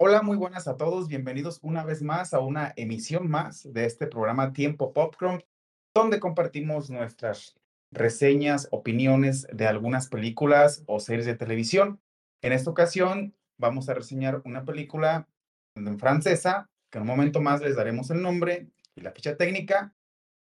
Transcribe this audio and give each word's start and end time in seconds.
Hola, 0.00 0.22
muy 0.22 0.36
buenas 0.36 0.68
a 0.68 0.76
todos. 0.76 1.08
Bienvenidos 1.08 1.58
una 1.60 1.84
vez 1.84 2.02
más 2.02 2.32
a 2.32 2.38
una 2.38 2.72
emisión 2.76 3.28
más 3.28 3.64
de 3.72 3.84
este 3.84 4.06
programa 4.06 4.52
Tiempo 4.52 4.92
Popcorn, 4.92 5.42
donde 5.92 6.20
compartimos 6.20 6.88
nuestras 6.88 7.56
reseñas, 7.90 8.68
opiniones 8.70 9.48
de 9.52 9.66
algunas 9.66 10.06
películas 10.06 10.84
o 10.86 11.00
series 11.00 11.26
de 11.26 11.34
televisión. 11.34 12.00
En 12.42 12.52
esta 12.52 12.70
ocasión 12.70 13.34
vamos 13.56 13.88
a 13.88 13.94
reseñar 13.94 14.40
una 14.44 14.64
película 14.64 15.26
en 15.74 15.98
francesa, 15.98 16.70
que 16.90 16.98
en 16.98 17.02
un 17.02 17.08
momento 17.08 17.40
más 17.40 17.60
les 17.60 17.74
daremos 17.74 18.12
el 18.12 18.22
nombre 18.22 18.68
y 18.94 19.00
la 19.00 19.10
ficha 19.10 19.36
técnica. 19.36 19.92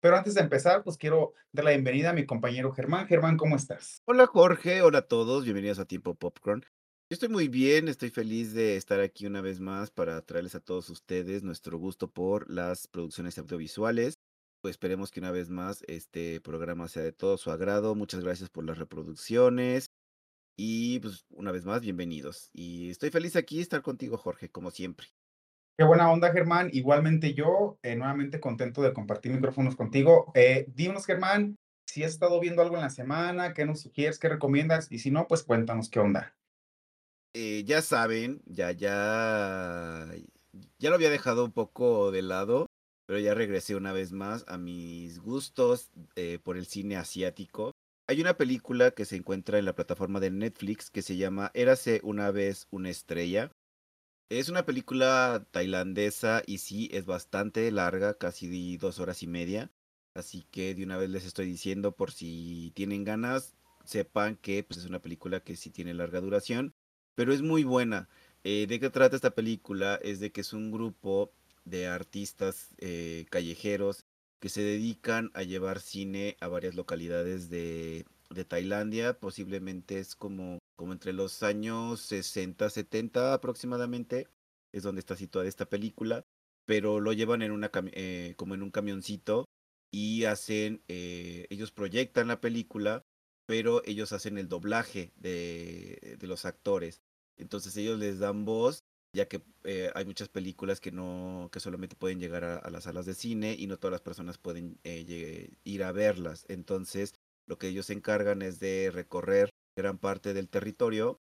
Pero 0.01 0.17
antes 0.17 0.35
de 0.35 0.41
empezar, 0.41 0.83
pues 0.83 0.97
quiero 0.97 1.33
dar 1.51 1.65
la 1.65 1.71
bienvenida 1.71 2.11
a 2.11 2.13
mi 2.13 2.27
compañero 2.27 2.71
Germán. 2.73 3.07
Germán, 3.07 3.37
¿cómo 3.37 3.55
estás? 3.55 4.03
Hola 4.05 4.27
Jorge, 4.27 4.83
hola 4.83 4.99
a 4.99 5.07
todos, 5.07 5.45
bienvenidos 5.45 5.79
a 5.79 5.85
Tiempo 5.85 6.13
Popcorn. 6.13 6.63
Yo 7.09 7.13
estoy 7.13 7.29
muy 7.29 7.47
bien, 7.47 7.87
estoy 7.87 8.09
feliz 8.09 8.53
de 8.53 8.75
estar 8.75 8.99
aquí 8.99 9.25
una 9.27 9.39
vez 9.39 9.61
más 9.61 9.91
para 9.91 10.21
traerles 10.23 10.55
a 10.55 10.59
todos 10.59 10.89
ustedes 10.89 11.41
nuestro 11.41 11.77
gusto 11.77 12.11
por 12.11 12.49
las 12.51 12.89
producciones 12.89 13.37
audiovisuales. 13.37 14.19
Pues 14.61 14.71
esperemos 14.71 15.09
que 15.09 15.21
una 15.21 15.31
vez 15.31 15.49
más 15.49 15.85
este 15.87 16.41
programa 16.41 16.89
sea 16.89 17.03
de 17.03 17.13
todo 17.13 17.37
su 17.37 17.49
agrado. 17.49 17.95
Muchas 17.95 18.25
gracias 18.25 18.49
por 18.49 18.65
las 18.65 18.77
reproducciones. 18.77 19.89
Y 20.57 20.99
pues 20.99 21.25
una 21.29 21.53
vez 21.53 21.63
más, 21.63 21.79
bienvenidos. 21.79 22.49
Y 22.51 22.89
estoy 22.89 23.09
feliz 23.09 23.37
aquí 23.37 23.61
estar 23.61 23.81
contigo, 23.81 24.17
Jorge, 24.17 24.49
como 24.49 24.69
siempre. 24.69 25.07
Qué 25.77 25.85
buena 25.85 26.11
onda, 26.11 26.33
Germán. 26.33 26.71
Igualmente 26.73 27.33
yo, 27.33 27.79
eh, 27.83 27.95
nuevamente 27.95 28.41
contento 28.41 28.81
de 28.81 28.91
compartir 28.91 29.31
micrófonos 29.31 29.77
contigo. 29.77 30.33
Eh, 30.35 30.65
dinos, 30.75 31.05
Germán, 31.05 31.55
si 31.85 32.03
has 32.03 32.11
estado 32.11 32.37
viendo 32.41 32.61
algo 32.61 32.75
en 32.75 32.81
la 32.81 32.89
semana, 32.89 33.53
qué 33.53 33.65
nos 33.65 33.79
sugieres, 33.79 34.19
qué 34.19 34.27
recomiendas, 34.27 34.91
y 34.91 34.99
si 34.99 35.09
no, 35.09 35.25
pues 35.29 35.43
cuéntanos 35.43 35.89
qué 35.89 36.01
onda. 36.01 36.36
Eh, 37.33 37.63
ya 37.65 37.81
saben, 37.81 38.41
ya, 38.45 38.71
ya, 38.71 40.07
ya 40.79 40.89
lo 40.89 40.95
había 40.95 41.09
dejado 41.09 41.45
un 41.45 41.51
poco 41.51 42.11
de 42.11 42.21
lado, 42.21 42.67
pero 43.05 43.19
ya 43.19 43.33
regresé 43.33 43.75
una 43.75 43.93
vez 43.93 44.11
más 44.11 44.43
a 44.47 44.57
mis 44.57 45.19
gustos 45.19 45.91
eh, 46.15 46.39
por 46.43 46.57
el 46.57 46.65
cine 46.65 46.97
asiático. 46.97 47.71
Hay 48.07 48.21
una 48.21 48.37
película 48.37 48.91
que 48.91 49.05
se 49.05 49.17
encuentra 49.17 49.59
en 49.59 49.65
la 49.65 49.75
plataforma 49.75 50.19
de 50.19 50.31
Netflix 50.31 50.89
que 50.89 51.01
se 51.01 51.17
llama 51.17 51.51
Érase 51.53 51.99
una 52.03 52.31
vez 52.31 52.67
una 52.71 52.89
estrella. 52.89 53.51
Es 54.29 54.49
una 54.49 54.65
película 54.65 55.45
tailandesa 55.51 56.43
y 56.45 56.57
sí, 56.57 56.89
es 56.91 57.05
bastante 57.05 57.69
larga, 57.71 58.13
casi 58.13 58.77
dos 58.77 58.99
horas 58.99 59.23
y 59.23 59.27
media. 59.27 59.71
Así 60.15 60.43
que 60.51 60.73
de 60.73 60.83
una 60.83 60.97
vez 60.97 61.09
les 61.09 61.25
estoy 61.25 61.45
diciendo 61.45 61.95
por 61.95 62.11
si 62.11 62.71
tienen 62.75 63.03
ganas, 63.03 63.55
sepan 63.85 64.35
que 64.37 64.63
pues, 64.63 64.79
es 64.79 64.85
una 64.85 64.99
película 65.01 65.41
que 65.41 65.55
sí 65.55 65.69
tiene 65.69 65.93
larga 65.93 66.19
duración 66.19 66.73
pero 67.17 67.33
es 67.33 67.41
muy 67.41 67.63
buena. 67.63 68.07
Eh, 68.43 68.67
¿De 68.67 68.79
qué 68.79 68.91
trata 68.91 69.15
esta 69.15 69.31
película? 69.31 69.95
Es 70.03 70.19
de 70.19 70.31
que 70.31 70.41
es 70.41 70.53
un 70.53 70.71
grupo 70.71 71.31
de 71.65 71.87
artistas 71.87 72.75
eh, 72.77 73.25
callejeros 73.31 74.05
que 74.39 74.49
se 74.49 74.61
dedican 74.61 75.31
a 75.33 75.41
llevar 75.41 75.79
cine 75.79 76.37
a 76.41 76.47
varias 76.47 76.75
localidades 76.75 77.49
de, 77.49 78.05
de 78.29 78.45
Tailandia. 78.45 79.19
Posiblemente 79.19 79.97
es 79.97 80.15
como, 80.15 80.59
como 80.75 80.93
entre 80.93 81.11
los 81.11 81.41
años 81.41 82.01
60, 82.01 82.69
70 82.69 83.33
aproximadamente. 83.33 84.27
Es 84.71 84.83
donde 84.83 84.99
está 84.99 85.15
situada 85.15 85.47
esta 85.47 85.65
película. 85.65 86.23
Pero 86.65 86.99
lo 86.99 87.13
llevan 87.13 87.41
en 87.41 87.51
una 87.51 87.71
eh, 87.93 88.35
como 88.37 88.53
en 88.53 88.61
un 88.61 88.69
camioncito 88.69 89.45
y 89.91 90.25
hacen, 90.25 90.83
ellos 90.87 91.71
proyectan 91.71 92.27
la 92.27 92.41
película, 92.41 93.01
pero 93.47 93.81
ellos 93.85 94.11
hacen 94.11 94.37
el 94.37 94.49
doblaje 94.49 95.13
de, 95.15 96.17
de 96.19 96.27
los 96.27 96.45
actores. 96.45 97.01
Entonces 97.37 97.75
ellos 97.77 97.99
les 97.99 98.19
dan 98.19 98.45
voz, 98.45 98.83
ya 99.13 99.27
que 99.27 99.41
eh, 99.63 99.91
hay 99.95 100.05
muchas 100.05 100.29
películas 100.29 100.79
que 100.79 100.91
no, 100.91 101.49
que 101.51 101.59
solamente 101.59 101.95
pueden 101.95 102.19
llegar 102.19 102.43
a, 102.43 102.69
las 102.69 102.85
salas 102.85 103.05
de 103.05 103.13
cine 103.13 103.55
y 103.57 103.67
no 103.67 103.77
todas 103.77 103.93
las 103.93 104.01
personas 104.01 104.37
pueden 104.37 104.79
eh, 104.83 105.51
ir 105.63 105.83
a 105.83 105.91
verlas. 105.91 106.45
Entonces, 106.49 107.13
lo 107.47 107.57
que 107.57 107.69
ellos 107.69 107.87
se 107.87 107.93
encargan 107.93 108.41
es 108.41 108.59
de 108.59 108.91
recorrer 108.91 109.49
gran 109.75 109.97
parte 109.97 110.33
del 110.33 110.49
territorio 110.49 111.19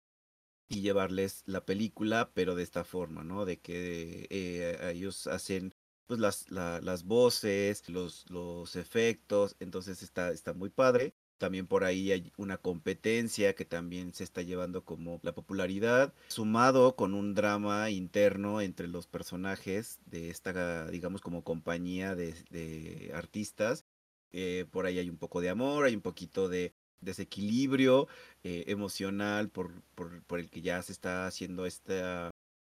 y 0.69 0.81
llevarles 0.81 1.43
la 1.45 1.65
película, 1.65 2.31
pero 2.33 2.55
de 2.55 2.63
esta 2.63 2.83
forma, 2.83 3.23
¿no? 3.23 3.45
De 3.45 3.59
que 3.59 4.27
eh, 4.29 4.91
ellos 4.91 5.27
hacen 5.27 5.73
pues 6.07 6.19
las, 6.19 6.49
las 6.49 7.03
voces, 7.03 7.87
los, 7.87 8.29
los 8.31 8.75
efectos, 8.75 9.55
entonces 9.59 10.01
está, 10.01 10.31
está 10.31 10.53
muy 10.53 10.69
padre. 10.71 11.13
También 11.39 11.67
por 11.67 11.85
ahí 11.85 12.11
hay 12.11 12.33
una 12.37 12.57
competencia 12.57 13.55
que 13.55 13.63
también 13.63 14.13
se 14.13 14.25
está 14.25 14.41
llevando 14.41 14.83
como 14.83 15.19
la 15.23 15.33
popularidad, 15.33 16.13
sumado 16.27 16.97
con 16.97 17.13
un 17.13 17.33
drama 17.33 17.89
interno 17.89 18.59
entre 18.59 18.89
los 18.89 19.07
personajes 19.07 19.99
de 20.05 20.29
esta, 20.29 20.91
digamos, 20.91 21.21
como 21.21 21.43
compañía 21.45 22.13
de, 22.13 23.11
artistas. 23.15 23.85
Eh, 24.33 24.65
por 24.69 24.85
ahí 24.85 24.99
hay 24.99 25.09
un 25.09 25.17
poco 25.17 25.39
de 25.39 25.49
amor, 25.49 25.85
hay 25.85 25.95
un 25.95 26.01
poquito 26.01 26.49
de 26.49 26.73
desequilibrio 26.99 28.09
eh, 28.43 28.65
emocional 28.67 29.49
por, 29.49 29.81
por, 29.95 30.39
el 30.39 30.49
que 30.49 30.61
ya 30.61 30.81
se 30.83 30.91
está 30.91 31.25
haciendo 31.25 31.65
esta, 31.65 32.31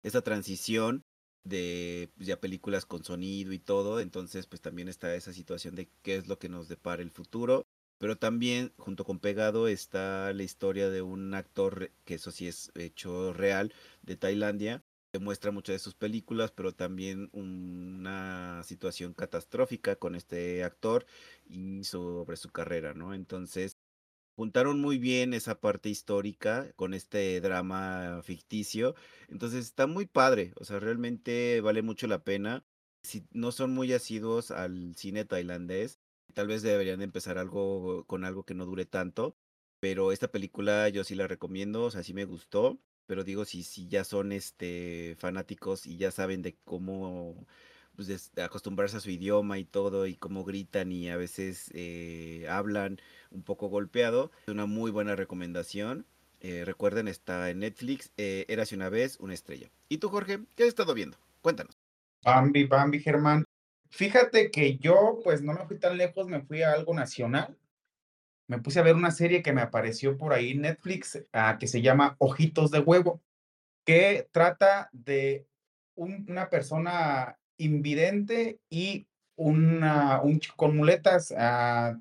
esta 0.04 0.22
transición 0.22 1.02
de 1.44 2.10
pues, 2.16 2.28
ya 2.28 2.40
películas 2.40 2.86
con 2.86 3.02
sonido 3.02 3.52
y 3.52 3.58
todo. 3.58 3.98
Entonces, 3.98 4.46
pues 4.46 4.60
también 4.60 4.88
está 4.88 5.14
esa 5.16 5.32
situación 5.32 5.74
de 5.74 5.88
qué 6.02 6.16
es 6.16 6.28
lo 6.28 6.38
que 6.38 6.48
nos 6.48 6.68
depara 6.68 7.02
el 7.02 7.10
futuro. 7.10 7.66
Pero 8.02 8.18
también, 8.18 8.72
junto 8.78 9.04
con 9.04 9.20
Pegado, 9.20 9.68
está 9.68 10.32
la 10.32 10.42
historia 10.42 10.90
de 10.90 11.02
un 11.02 11.34
actor, 11.34 11.92
que 12.04 12.14
eso 12.14 12.32
sí 12.32 12.48
es 12.48 12.72
hecho 12.74 13.32
real, 13.32 13.72
de 14.02 14.16
Tailandia, 14.16 14.82
que 15.12 15.20
muestra 15.20 15.52
muchas 15.52 15.74
de 15.74 15.78
sus 15.78 15.94
películas, 15.94 16.50
pero 16.50 16.72
también 16.74 17.30
una 17.32 18.60
situación 18.64 19.14
catastrófica 19.14 19.94
con 19.94 20.16
este 20.16 20.64
actor 20.64 21.06
y 21.48 21.84
sobre 21.84 22.36
su 22.36 22.50
carrera, 22.50 22.92
¿no? 22.92 23.14
Entonces, 23.14 23.78
juntaron 24.36 24.80
muy 24.80 24.98
bien 24.98 25.32
esa 25.32 25.60
parte 25.60 25.88
histórica 25.88 26.72
con 26.74 26.94
este 26.94 27.40
drama 27.40 28.20
ficticio. 28.24 28.96
Entonces, 29.28 29.64
está 29.66 29.86
muy 29.86 30.06
padre, 30.06 30.54
o 30.56 30.64
sea, 30.64 30.80
realmente 30.80 31.60
vale 31.60 31.82
mucho 31.82 32.08
la 32.08 32.24
pena. 32.24 32.64
Si 33.04 33.24
no 33.30 33.52
son 33.52 33.72
muy 33.72 33.92
asiduos 33.92 34.50
al 34.50 34.96
cine 34.96 35.24
tailandés, 35.24 36.01
Tal 36.34 36.46
vez 36.46 36.62
deberían 36.62 36.98
de 36.98 37.04
empezar 37.04 37.38
algo 37.38 38.04
con 38.06 38.24
algo 38.24 38.44
que 38.44 38.54
no 38.54 38.66
dure 38.66 38.86
tanto, 38.86 39.36
pero 39.80 40.12
esta 40.12 40.28
película 40.28 40.88
yo 40.88 41.04
sí 41.04 41.14
la 41.14 41.26
recomiendo, 41.26 41.84
o 41.84 41.90
sea, 41.90 42.02
sí 42.02 42.14
me 42.14 42.24
gustó, 42.24 42.78
pero 43.06 43.24
digo, 43.24 43.44
si, 43.44 43.62
si 43.62 43.88
ya 43.88 44.04
son 44.04 44.32
este 44.32 45.16
fanáticos 45.18 45.86
y 45.86 45.96
ya 45.96 46.10
saben 46.10 46.42
de 46.42 46.56
cómo 46.64 47.46
pues, 47.96 48.30
acostumbrarse 48.38 48.96
a 48.96 49.00
su 49.00 49.10
idioma 49.10 49.58
y 49.58 49.64
todo, 49.64 50.06
y 50.06 50.16
cómo 50.16 50.44
gritan 50.44 50.92
y 50.92 51.08
a 51.10 51.16
veces 51.16 51.70
eh, 51.74 52.46
hablan 52.48 52.98
un 53.30 53.42
poco 53.42 53.68
golpeado, 53.68 54.30
es 54.46 54.52
una 54.52 54.66
muy 54.66 54.90
buena 54.90 55.16
recomendación. 55.16 56.06
Eh, 56.40 56.64
recuerden, 56.64 57.06
está 57.06 57.50
en 57.50 57.60
Netflix, 57.60 58.12
eh, 58.16 58.46
Érase 58.48 58.74
una 58.74 58.88
vez 58.88 59.16
una 59.20 59.34
estrella. 59.34 59.70
¿Y 59.88 59.98
tú, 59.98 60.08
Jorge, 60.08 60.40
qué 60.56 60.64
has 60.64 60.68
estado 60.68 60.92
viendo? 60.92 61.16
Cuéntanos. 61.40 61.78
Bambi, 62.24 62.64
Bambi, 62.64 63.00
Germán. 63.00 63.44
Fíjate 63.92 64.50
que 64.50 64.78
yo, 64.78 65.20
pues 65.22 65.42
no 65.42 65.52
me 65.52 65.66
fui 65.66 65.78
tan 65.78 65.98
lejos, 65.98 66.26
me 66.26 66.40
fui 66.40 66.62
a 66.62 66.72
algo 66.72 66.94
nacional. 66.94 67.58
Me 68.48 68.58
puse 68.58 68.80
a 68.80 68.82
ver 68.82 68.94
una 68.94 69.10
serie 69.10 69.42
que 69.42 69.52
me 69.52 69.60
apareció 69.60 70.16
por 70.16 70.32
ahí 70.32 70.52
en 70.52 70.62
Netflix, 70.62 71.22
ah, 71.34 71.58
que 71.60 71.66
se 71.66 71.82
llama 71.82 72.16
Ojitos 72.18 72.70
de 72.70 72.78
Huevo, 72.78 73.20
que 73.84 74.28
trata 74.32 74.88
de 74.92 75.46
una 75.94 76.48
persona 76.48 77.38
invidente 77.58 78.58
y 78.70 79.06
una, 79.36 80.22
un 80.22 80.40
chico 80.40 80.56
con 80.56 80.74
muletas. 80.74 81.34
Ah, 81.36 81.98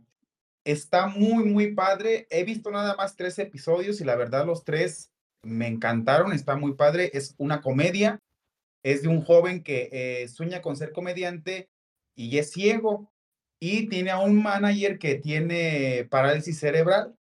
está 0.64 1.08
muy, 1.08 1.44
muy 1.44 1.74
padre. 1.74 2.26
He 2.30 2.46
visto 2.46 2.72
nada 2.72 2.96
más 2.96 3.18
tres 3.18 3.38
episodios 3.38 4.00
y 4.00 4.06
la 4.06 4.16
verdad 4.16 4.46
los 4.46 4.64
tres 4.64 5.12
me 5.44 5.68
encantaron. 5.68 6.32
Está 6.32 6.56
muy 6.56 6.74
padre. 6.74 7.12
Es 7.14 7.36
una 7.38 7.62
comedia. 7.62 8.22
Es 8.82 9.02
de 9.02 9.10
un 9.10 9.22
joven 9.22 9.62
que 9.62 9.90
eh, 9.92 10.30
sueña 10.30 10.62
con 10.62 10.78
ser 10.78 10.94
comediante 10.94 11.70
y 12.16 12.38
es 12.38 12.52
ciego 12.52 13.12
y 13.60 13.88
tiene 13.90 14.12
a 14.12 14.20
un 14.20 14.42
manager 14.42 14.98
que 14.98 15.16
tiene 15.16 16.08
parálisis 16.10 16.60
cerebral. 16.60 17.16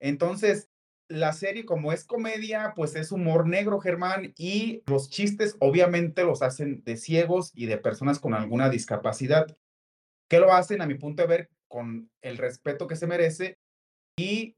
Entonces, 0.00 0.70
la 1.08 1.32
serie 1.32 1.64
como 1.64 1.92
es 1.92 2.04
comedia, 2.04 2.72
pues 2.76 2.94
es 2.94 3.10
humor 3.10 3.48
negro, 3.48 3.80
Germán, 3.80 4.32
y 4.36 4.82
los 4.86 5.10
chistes 5.10 5.56
obviamente 5.58 6.22
los 6.22 6.40
hacen 6.40 6.84
de 6.84 6.96
ciegos 6.96 7.50
y 7.54 7.66
de 7.66 7.78
personas 7.78 8.20
con 8.20 8.32
alguna 8.32 8.70
discapacidad, 8.70 9.46
que 10.28 10.38
lo 10.38 10.52
hacen 10.52 10.80
a 10.80 10.86
mi 10.86 10.94
punto 10.94 11.22
de 11.22 11.28
ver 11.28 11.50
con 11.68 12.10
el 12.22 12.38
respeto 12.38 12.86
que 12.86 12.94
se 12.94 13.08
merece 13.08 13.58
y 14.16 14.56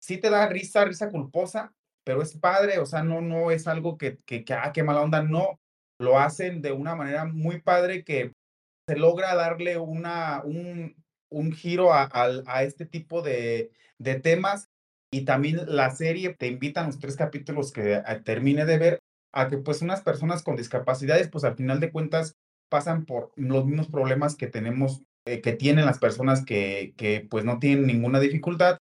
sí 0.00 0.16
te 0.16 0.30
da 0.30 0.48
risa, 0.48 0.86
risa 0.86 1.10
culposa, 1.10 1.74
pero 2.02 2.22
es 2.22 2.36
padre, 2.38 2.78
o 2.78 2.86
sea, 2.86 3.02
no, 3.02 3.20
no 3.20 3.50
es 3.50 3.66
algo 3.66 3.98
que, 3.98 4.18
que, 4.24 4.44
que 4.44 4.54
ah, 4.54 4.72
qué 4.72 4.82
mala 4.82 5.02
onda, 5.02 5.22
no, 5.22 5.60
lo 5.98 6.18
hacen 6.18 6.62
de 6.62 6.72
una 6.72 6.94
manera 6.94 7.26
muy 7.26 7.60
padre 7.60 8.04
que 8.04 8.32
se 8.86 8.96
logra 8.96 9.34
darle 9.34 9.78
una, 9.78 10.42
un, 10.44 10.94
un 11.30 11.52
giro 11.52 11.92
a, 11.92 12.08
este 12.62 12.86
tipo 12.86 13.22
de, 13.22 13.70
de, 13.98 14.20
temas 14.20 14.68
y 15.10 15.24
también 15.24 15.60
la 15.66 15.90
serie 15.90 16.34
te 16.34 16.48
invitan 16.48 16.86
los 16.86 16.98
tres 16.98 17.16
capítulos 17.16 17.72
que 17.72 18.02
termine 18.24 18.64
de 18.64 18.78
ver 18.78 18.98
a 19.32 19.48
que 19.48 19.58
pues 19.58 19.82
unas 19.82 20.02
personas 20.02 20.42
con 20.42 20.56
discapacidades 20.56 21.28
pues 21.28 21.44
al 21.44 21.56
final 21.56 21.80
de 21.80 21.90
cuentas 21.90 22.36
pasan 22.68 23.04
por 23.04 23.32
los 23.36 23.64
mismos 23.66 23.88
problemas 23.88 24.36
que 24.36 24.46
tenemos, 24.46 25.02
eh, 25.26 25.40
que 25.40 25.52
tienen 25.52 25.86
las 25.86 25.98
personas 25.98 26.44
que, 26.44 26.94
que 26.96 27.26
pues 27.28 27.44
no 27.44 27.58
tienen 27.58 27.86
ninguna 27.86 28.20
dificultad 28.20 28.78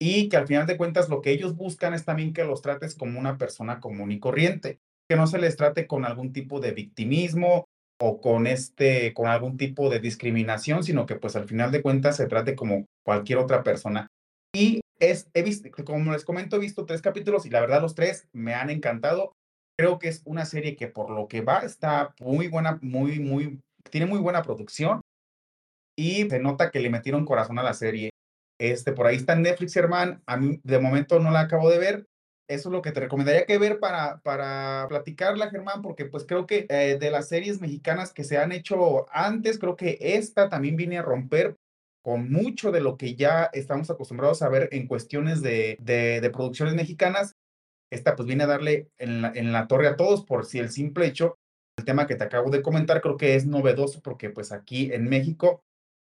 y 0.00 0.28
que 0.28 0.36
al 0.38 0.46
final 0.46 0.66
de 0.66 0.76
cuentas 0.76 1.08
lo 1.08 1.20
que 1.20 1.30
ellos 1.30 1.56
buscan 1.56 1.94
es 1.94 2.04
también 2.04 2.32
que 2.32 2.44
los 2.44 2.62
trates 2.62 2.94
como 2.94 3.18
una 3.18 3.36
persona 3.36 3.80
común 3.80 4.12
y 4.12 4.18
corriente, 4.18 4.80
que 5.08 5.16
no 5.16 5.26
se 5.26 5.38
les 5.38 5.56
trate 5.56 5.86
con 5.86 6.06
algún 6.06 6.32
tipo 6.32 6.60
de 6.60 6.72
victimismo 6.72 7.66
o 8.00 8.20
con 8.20 8.46
este 8.46 9.12
con 9.14 9.26
algún 9.28 9.56
tipo 9.56 9.90
de 9.90 10.00
discriminación, 10.00 10.82
sino 10.82 11.06
que 11.06 11.16
pues 11.16 11.36
al 11.36 11.46
final 11.46 11.70
de 11.70 11.82
cuentas 11.82 12.16
se 12.16 12.26
trate 12.26 12.56
como 12.56 12.86
cualquier 13.04 13.38
otra 13.38 13.62
persona. 13.62 14.08
Y 14.54 14.80
es 14.98 15.28
he 15.34 15.42
visto, 15.42 15.68
como 15.84 16.12
les 16.12 16.24
comento, 16.24 16.56
he 16.56 16.60
visto 16.60 16.86
tres 16.86 17.02
capítulos 17.02 17.46
y 17.46 17.50
la 17.50 17.60
verdad 17.60 17.82
los 17.82 17.94
tres 17.94 18.26
me 18.32 18.54
han 18.54 18.70
encantado. 18.70 19.32
Creo 19.78 19.98
que 19.98 20.08
es 20.08 20.22
una 20.24 20.44
serie 20.44 20.76
que 20.76 20.88
por 20.88 21.10
lo 21.10 21.28
que 21.28 21.42
va 21.42 21.60
está 21.60 22.14
muy 22.20 22.48
buena, 22.48 22.78
muy 22.82 23.20
muy 23.20 23.60
tiene 23.90 24.06
muy 24.06 24.18
buena 24.18 24.42
producción 24.42 25.00
y 25.96 26.28
se 26.28 26.38
nota 26.38 26.70
que 26.70 26.80
le 26.80 26.90
metieron 26.90 27.26
corazón 27.26 27.58
a 27.58 27.62
la 27.62 27.74
serie. 27.74 28.10
Este, 28.58 28.92
por 28.92 29.06
ahí 29.06 29.16
está 29.16 29.34
Netflix, 29.34 29.76
hermano. 29.76 30.20
A 30.26 30.36
mí 30.36 30.60
de 30.62 30.78
momento 30.78 31.18
no 31.18 31.30
la 31.30 31.40
acabo 31.40 31.70
de 31.70 31.78
ver. 31.78 32.06
Eso 32.50 32.68
es 32.68 32.72
lo 32.72 32.82
que 32.82 32.90
te 32.90 32.98
recomendaría 32.98 33.46
que 33.46 33.58
ver 33.58 33.78
para, 33.78 34.18
para 34.22 34.86
platicarla, 34.88 35.50
Germán, 35.50 35.82
porque 35.82 36.06
pues 36.06 36.24
creo 36.26 36.48
que 36.48 36.66
eh, 36.68 36.98
de 36.98 37.10
las 37.12 37.28
series 37.28 37.60
mexicanas 37.60 38.12
que 38.12 38.24
se 38.24 38.38
han 38.38 38.50
hecho 38.50 39.06
antes, 39.12 39.56
creo 39.60 39.76
que 39.76 39.98
esta 40.00 40.48
también 40.48 40.74
viene 40.74 40.98
a 40.98 41.02
romper 41.02 41.54
con 42.02 42.28
mucho 42.28 42.72
de 42.72 42.80
lo 42.80 42.96
que 42.96 43.14
ya 43.14 43.50
estamos 43.52 43.88
acostumbrados 43.88 44.42
a 44.42 44.48
ver 44.48 44.68
en 44.72 44.88
cuestiones 44.88 45.42
de, 45.42 45.76
de, 45.80 46.20
de 46.20 46.30
producciones 46.30 46.74
mexicanas. 46.74 47.36
Esta 47.88 48.16
pues 48.16 48.26
viene 48.26 48.42
a 48.42 48.48
darle 48.48 48.88
en 48.98 49.22
la, 49.22 49.32
en 49.32 49.52
la 49.52 49.68
torre 49.68 49.86
a 49.86 49.94
todos 49.94 50.24
por 50.24 50.44
si 50.44 50.58
el 50.58 50.70
simple 50.70 51.06
hecho, 51.06 51.38
el 51.78 51.84
tema 51.84 52.08
que 52.08 52.16
te 52.16 52.24
acabo 52.24 52.50
de 52.50 52.62
comentar, 52.62 53.00
creo 53.00 53.16
que 53.16 53.36
es 53.36 53.46
novedoso 53.46 54.02
porque 54.02 54.28
pues 54.30 54.50
aquí 54.50 54.92
en 54.92 55.08
México 55.08 55.62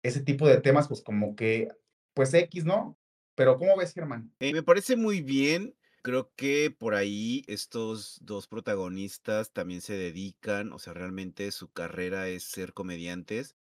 ese 0.02 0.20
tipo 0.20 0.48
de 0.48 0.60
temas 0.60 0.88
pues 0.88 1.00
como 1.00 1.36
que 1.36 1.68
pues 2.12 2.34
X, 2.34 2.64
¿no? 2.64 2.98
Pero 3.36 3.56
¿cómo 3.56 3.76
ves, 3.76 3.92
Germán? 3.94 4.32
Eh, 4.40 4.52
me 4.52 4.64
parece 4.64 4.96
muy 4.96 5.20
bien. 5.20 5.76
Creo 6.06 6.34
que 6.36 6.70
por 6.70 6.94
ahí 6.94 7.44
estos 7.46 8.18
dos 8.20 8.46
protagonistas 8.46 9.52
también 9.54 9.80
se 9.80 9.94
dedican, 9.94 10.70
o 10.74 10.78
sea, 10.78 10.92
realmente 10.92 11.50
su 11.50 11.72
carrera 11.72 12.28
es 12.28 12.44
ser 12.44 12.74
comediantes. 12.74 13.56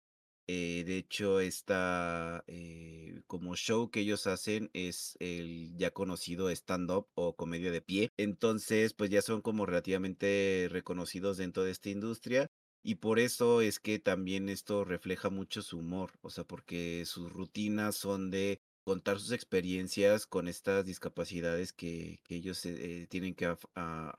Eh, 0.46 0.84
de 0.86 0.98
hecho, 0.98 1.40
esta 1.40 2.44
eh, 2.46 3.22
como 3.26 3.56
show 3.56 3.90
que 3.90 4.00
ellos 4.00 4.26
hacen 4.26 4.68
es 4.74 5.16
el 5.20 5.74
ya 5.78 5.92
conocido 5.92 6.50
stand-up 6.50 7.08
o 7.14 7.34
comedia 7.34 7.72
de 7.72 7.80
pie. 7.80 8.12
Entonces, 8.18 8.92
pues 8.92 9.08
ya 9.08 9.22
son 9.22 9.40
como 9.40 9.64
relativamente 9.64 10.68
reconocidos 10.70 11.38
dentro 11.38 11.64
de 11.64 11.70
esta 11.70 11.88
industria. 11.88 12.48
Y 12.82 12.96
por 12.96 13.18
eso 13.18 13.62
es 13.62 13.80
que 13.80 13.98
también 13.98 14.50
esto 14.50 14.84
refleja 14.84 15.30
mucho 15.30 15.62
su 15.62 15.78
humor, 15.78 16.12
o 16.20 16.28
sea, 16.28 16.44
porque 16.44 17.04
sus 17.06 17.32
rutinas 17.32 17.96
son 17.96 18.30
de 18.30 18.60
contar 18.84 19.18
sus 19.20 19.32
experiencias 19.32 20.26
con 20.26 20.48
estas 20.48 20.84
discapacidades 20.84 21.72
que, 21.72 22.18
que 22.24 22.36
ellos 22.36 22.64
eh, 22.66 23.06
tienen 23.08 23.34
que 23.34 23.56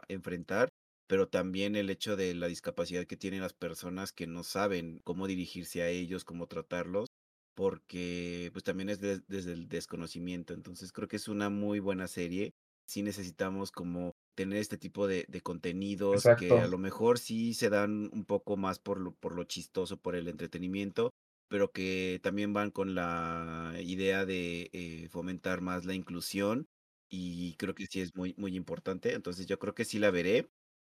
enfrentar, 0.08 0.70
pero 1.08 1.28
también 1.30 1.76
el 1.76 1.90
hecho 1.90 2.16
de 2.16 2.34
la 2.36 2.48
discapacidad 2.48 3.06
que 3.06 3.18
tienen 3.18 3.42
las 3.42 3.54
personas 3.54 4.12
que 4.12 4.28
no 4.28 4.44
saben 4.44 5.00
cómo 5.04 5.28
dirigirse 5.28 5.82
a 5.84 5.90
ellos, 5.90 6.24
cómo 6.26 6.48
tratarlos, 6.48 7.10
porque 7.56 8.50
pues 8.54 8.64
también 8.64 8.90
es 8.90 9.00
desde 9.00 9.54
el 9.54 9.68
desconocimiento. 9.68 10.54
Entonces 10.54 10.92
creo 10.92 11.08
que 11.08 11.16
es 11.18 11.28
una 11.28 11.50
muy 11.50 11.80
buena 11.80 12.08
serie. 12.08 12.54
Sí 12.88 13.02
necesitamos 13.02 13.72
como 13.72 14.12
tener 14.36 14.60
este 14.60 14.78
tipo 14.78 15.08
de, 15.08 15.26
de 15.30 15.42
contenidos 15.42 16.30
que 16.36 16.60
a 16.60 16.68
lo 16.68 16.78
mejor 16.78 17.20
sí 17.20 17.54
se 17.54 17.70
dan 17.70 18.10
un 18.14 18.26
poco 18.26 18.58
más 18.58 18.80
por 18.80 19.00
lo, 19.00 19.16
por 19.16 19.34
lo 19.36 19.44
chistoso, 19.46 19.98
por 19.98 20.16
el 20.16 20.28
entretenimiento, 20.28 21.12
pero 21.56 21.72
que 21.72 22.19
también 22.22 22.52
van 22.52 22.69
con 22.69 22.96
la 22.96 23.75
idea 23.80 24.25
de 24.25 24.69
eh, 24.74 25.07
fomentar 25.10 25.62
más 25.62 25.86
la 25.86 25.94
inclusión 25.94 26.68
y 27.07 27.56
creo 27.56 27.74
que 27.74 27.86
sí 27.86 28.02
es 28.02 28.13
muy, 28.13 28.36
muy 28.38 28.57
importante. 28.57 29.13
Entonces 29.13 29.46
yo 29.46 29.57
creo 29.57 29.74
que 29.74 29.86
sí 29.86 29.98
la 29.98 30.12
veré, 30.12 30.50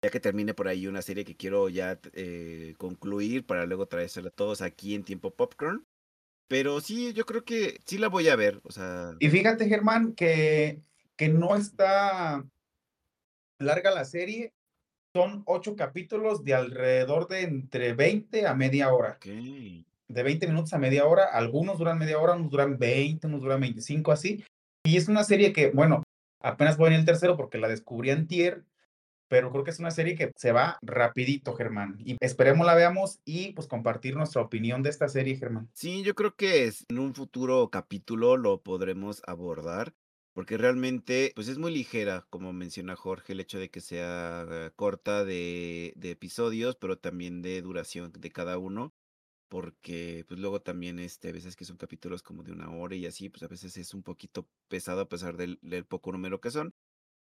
ya 0.01 0.09
que 0.09 0.19
termine 0.19 0.55
por 0.55 0.67
ahí 0.67 0.87
una 0.87 1.03
serie 1.03 1.27
que 1.27 1.37
quiero 1.37 1.69
ya 1.69 2.01
eh, 2.15 2.75
concluir 2.79 3.45
para 3.45 3.67
luego 3.67 3.85
traérsela 3.85 4.29
a 4.29 4.31
todos 4.31 4.63
aquí 4.63 4.95
en 4.95 5.05
tiempo 5.05 5.31
popcorn. 5.31 5.87
Pero 6.49 6.81
sí, 6.81 7.13
yo 7.13 7.27
creo 7.27 7.45
que 7.45 7.79
sí 7.85 7.99
la 7.99 8.09
voy 8.09 8.29
a 8.29 8.37
ver, 8.37 8.63
o 8.63 8.73
sea... 8.73 9.15
Y 9.19 9.29
fíjate, 9.29 9.69
Germán, 9.69 10.15
que, 10.15 10.81
que 11.17 11.29
no 11.29 11.55
está 11.55 12.47
larga 13.59 13.91
la 13.91 14.07
serie. 14.07 14.55
Son 15.13 15.43
ocho 15.45 15.77
capítulos 15.77 16.45
de 16.45 16.55
alrededor 16.55 17.29
de 17.29 17.43
entre 17.43 17.93
20 17.93 18.47
a 18.47 18.55
media 18.55 18.95
hora. 18.95 19.19
De 20.09 20.23
20 20.23 20.47
minutos 20.47 20.73
a 20.73 20.79
media 20.79 21.07
hora. 21.07 21.25
Algunos 21.25 21.79
duran 21.79 21.99
media 21.99 22.19
hora, 22.19 22.35
unos 22.35 22.51
duran 22.51 22.79
20, 22.79 23.27
unos 23.27 23.41
duran 23.41 23.61
25, 23.61 24.13
así. 24.13 24.45
Y 24.85 24.97
es 24.97 25.09
una 25.09 25.25
serie 25.25 25.53
que, 25.53 25.71
bueno, 25.71 26.03
apenas 26.41 26.77
voy 26.77 26.89
en 26.89 27.01
el 27.01 27.05
tercero 27.05 27.37
porque 27.37 27.59
la 27.59 27.69
descubrí 27.69 28.11
en 28.11 28.27
Tier, 28.29 28.65
pero 29.29 29.51
creo 29.51 29.65
que 29.65 29.71
es 29.71 29.81
una 29.81 29.91
serie 29.91 30.15
que 30.15 30.31
se 30.37 30.53
va 30.53 30.79
rapidito, 30.83 31.55
Germán. 31.55 31.97
Y 32.05 32.17
esperemos 32.21 32.67
la 32.67 32.75
veamos 32.75 33.19
y 33.25 33.53
pues 33.53 33.67
compartir 33.67 34.17
nuestra 34.17 34.43
opinión 34.43 34.83
de 34.83 34.91
esta 34.91 35.09
serie, 35.09 35.37
Germán. 35.37 35.69
Sí, 35.75 36.03
yo 36.03 36.15
creo 36.15 36.37
que 36.37 36.73
en 36.89 36.99
un 36.99 37.15
futuro 37.15 37.69
capítulo 37.71 38.37
lo 38.37 38.63
podremos 38.63 39.23
abordar 39.27 39.93
porque 40.37 40.59
realmente, 40.59 41.33
pues 41.35 41.49
es 41.49 41.57
muy 41.57 41.73
ligera, 41.73 42.27
como 42.29 42.53
menciona 42.53 42.95
Jorge, 42.95 43.33
el 43.33 43.41
hecho 43.41 43.59
de 43.59 43.71
que 43.71 43.81
sea 43.81 44.71
corta 44.77 45.25
de, 45.25 45.95
de 45.97 46.11
episodios, 46.11 46.77
pero 46.77 46.99
también 46.99 47.41
de 47.41 47.63
duración 47.63 48.13
de 48.13 48.31
cada 48.31 48.59
uno, 48.59 48.93
porque 49.49 50.25
pues 50.29 50.41
luego 50.41 50.61
también 50.61 50.99
este, 50.99 51.29
a 51.29 51.33
veces 51.33 51.57
que 51.57 51.65
son 51.65 51.77
capítulos 51.77 52.23
como 52.23 52.43
de 52.43 52.53
una 52.53 52.71
hora 52.71 52.95
y 52.95 53.07
así, 53.07 53.29
pues 53.29 53.43
a 53.43 53.49
veces 53.49 53.77
es 53.77 53.95
un 53.95 54.03
poquito 54.03 54.49
pesado 54.69 55.01
a 55.03 55.09
pesar 55.09 55.37
del, 55.37 55.59
del 55.63 55.85
poco 55.85 56.13
número 56.13 56.41
que 56.41 56.51
son. 56.51 56.75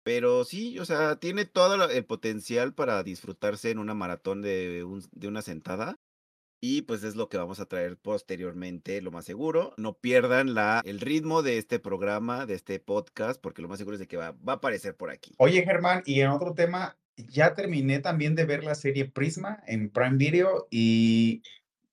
Pero 0.03 0.45
sí, 0.45 0.79
o 0.79 0.85
sea, 0.85 1.17
tiene 1.17 1.45
todo 1.45 1.89
el 1.89 2.05
potencial 2.05 2.73
para 2.73 3.03
disfrutarse 3.03 3.69
en 3.69 3.79
una 3.79 3.93
maratón 3.93 4.41
de, 4.41 4.83
un, 4.83 5.03
de 5.11 5.27
una 5.27 5.41
sentada. 5.41 5.95
Y 6.61 6.81
pues 6.81 7.03
es 7.03 7.15
lo 7.15 7.29
que 7.29 7.37
vamos 7.37 7.61
a 7.61 7.67
traer 7.67 7.97
posteriormente, 7.97 9.01
lo 9.01 9.11
más 9.11 9.25
seguro. 9.25 9.73
No 9.77 9.97
pierdan 9.97 10.53
la, 10.53 10.81
el 10.83 10.99
ritmo 10.99 11.41
de 11.41 11.57
este 11.57 11.79
programa, 11.79 12.45
de 12.45 12.55
este 12.55 12.79
podcast, 12.79 13.39
porque 13.41 13.61
lo 13.61 13.69
más 13.69 13.77
seguro 13.77 13.95
es 13.95 13.99
de 13.99 14.07
que 14.07 14.17
va, 14.17 14.31
va 14.31 14.53
a 14.53 14.55
aparecer 14.57 14.95
por 14.95 15.09
aquí. 15.09 15.33
Oye, 15.37 15.63
Germán, 15.63 16.03
y 16.05 16.19
en 16.19 16.29
otro 16.29 16.53
tema, 16.53 16.97
ya 17.15 17.55
terminé 17.55 17.99
también 17.99 18.35
de 18.35 18.45
ver 18.45 18.63
la 18.63 18.75
serie 18.75 19.05
Prisma 19.05 19.63
en 19.67 19.89
Prime 19.89 20.17
Video 20.17 20.67
y, 20.69 21.41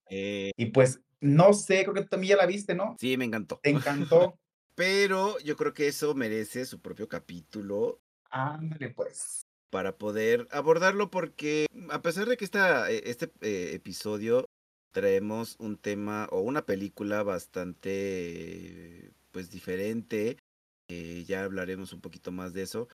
Eh, 0.09 0.51
y 0.57 0.67
pues 0.67 1.01
no 1.19 1.53
sé, 1.53 1.83
creo 1.83 1.93
que 1.93 2.01
tú 2.01 2.07
también 2.09 2.31
ya 2.31 2.37
la 2.37 2.45
viste, 2.45 2.75
¿no? 2.75 2.95
sí, 2.99 3.17
me 3.17 3.25
encantó. 3.25 3.59
¿Te 3.61 3.69
encantó? 3.69 4.35
Pero 4.75 5.39
yo 5.39 5.55
creo 5.55 5.73
que 5.73 5.87
eso 5.87 6.13
merece 6.13 6.65
su 6.65 6.79
propio 6.81 7.07
capítulo 7.07 7.99
Ándale, 8.29 8.89
pues. 8.91 9.41
para 9.71 9.97
poder 9.97 10.47
abordarlo, 10.51 11.09
porque 11.09 11.65
a 11.89 12.01
pesar 12.01 12.27
de 12.27 12.37
que 12.37 12.45
esta, 12.45 12.91
eh, 12.91 13.01
este 13.05 13.31
eh, 13.41 13.71
episodio 13.73 14.45
traemos 14.91 15.55
un 15.59 15.77
tema 15.77 16.27
o 16.31 16.41
una 16.41 16.65
película 16.65 17.23
bastante 17.23 19.11
pues 19.31 19.49
diferente, 19.49 20.37
eh, 20.89 21.23
ya 21.27 21.43
hablaremos 21.43 21.93
un 21.93 22.01
poquito 22.01 22.31
más 22.31 22.53
de 22.53 22.63
eso, 22.63 22.87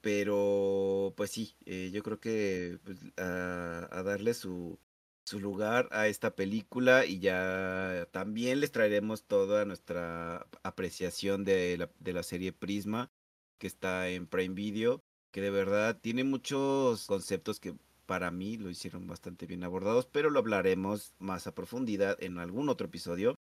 pero 0.00 1.14
pues 1.16 1.30
sí, 1.30 1.56
eh, 1.66 1.90
yo 1.92 2.02
creo 2.02 2.20
que 2.20 2.78
pues, 2.84 2.98
a, 3.16 3.88
a 3.90 4.02
darle 4.02 4.34
su, 4.34 4.78
su 5.24 5.40
lugar 5.40 5.88
a 5.92 6.08
esta 6.08 6.34
película 6.34 7.06
y 7.06 7.20
ya 7.20 8.08
también 8.10 8.60
les 8.60 8.72
traeremos 8.72 9.24
toda 9.24 9.64
nuestra 9.64 10.46
apreciación 10.62 11.44
de 11.44 11.88
la, 12.04 12.22
serie 12.22 12.52
Prisma 12.52 13.10
que 13.58 13.66
está 13.66 14.08
en 14.08 14.26
Prime 14.26 14.54
Video, 14.54 15.00
que 15.30 15.40
de 15.40 15.50
verdad 15.50 15.98
tiene 16.00 16.24
muchos 16.24 17.06
conceptos 17.06 17.60
que 17.60 17.74
para 18.06 18.30
mí 18.30 18.56
lo 18.56 18.68
hicieron 18.68 19.06
bastante 19.06 19.46
bien 19.46 19.62
abordados, 19.62 20.06
pero 20.06 20.30
lo 20.30 20.40
hablaremos 20.40 21.14
más 21.18 21.46
a 21.46 21.54
profundidad 21.54 22.16
en 22.20 22.38
algún 22.38 22.68
otro 22.68 22.88
episodio. 22.88 23.36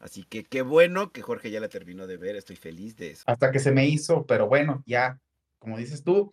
Así 0.00 0.24
que 0.24 0.44
qué 0.44 0.62
bueno 0.62 1.12
que 1.12 1.22
Jorge 1.22 1.50
ya 1.50 1.60
la 1.60 1.68
terminó 1.68 2.06
de 2.06 2.16
ver, 2.16 2.34
estoy 2.34 2.56
feliz 2.56 2.96
de 2.96 3.10
eso. 3.10 3.24
Hasta 3.26 3.52
que 3.52 3.60
se 3.60 3.70
me 3.70 3.86
hizo, 3.86 4.26
pero 4.26 4.48
bueno, 4.48 4.82
ya, 4.86 5.20
como 5.58 5.78
dices 5.78 6.02
tú, 6.02 6.32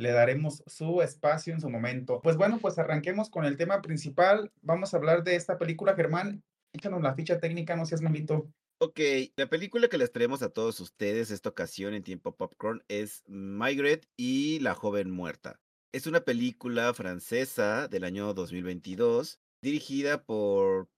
le 0.00 0.12
daremos 0.12 0.62
su 0.66 1.02
espacio 1.02 1.52
en 1.52 1.60
su 1.60 1.68
momento. 1.68 2.20
Pues 2.22 2.36
bueno, 2.36 2.58
pues 2.58 2.78
arranquemos 2.78 3.30
con 3.30 3.44
el 3.44 3.56
tema 3.56 3.82
principal. 3.82 4.50
Vamos 4.62 4.92
a 4.92 4.96
hablar 4.96 5.22
de 5.22 5.36
esta 5.36 5.58
película, 5.58 5.94
Germán. 5.94 6.42
Échanos 6.72 7.02
la 7.02 7.14
ficha 7.14 7.38
técnica, 7.38 7.76
no 7.76 7.86
seas 7.86 8.02
malito. 8.02 8.48
Ok, 8.78 8.98
la 9.36 9.46
película 9.48 9.88
que 9.88 9.98
les 9.98 10.10
traemos 10.10 10.40
a 10.42 10.48
todos 10.48 10.80
ustedes 10.80 11.30
esta 11.30 11.50
ocasión 11.50 11.92
en 11.92 12.02
tiempo 12.02 12.34
popcorn 12.34 12.82
es 12.88 13.22
Margaret 13.26 14.06
y 14.16 14.58
la 14.60 14.74
joven 14.74 15.10
muerta. 15.10 15.60
Es 15.92 16.06
una 16.06 16.20
película 16.20 16.94
francesa 16.94 17.88
del 17.88 18.04
año 18.04 18.32
2022 18.32 19.38
dirigida 19.60 20.22
por 20.22 20.88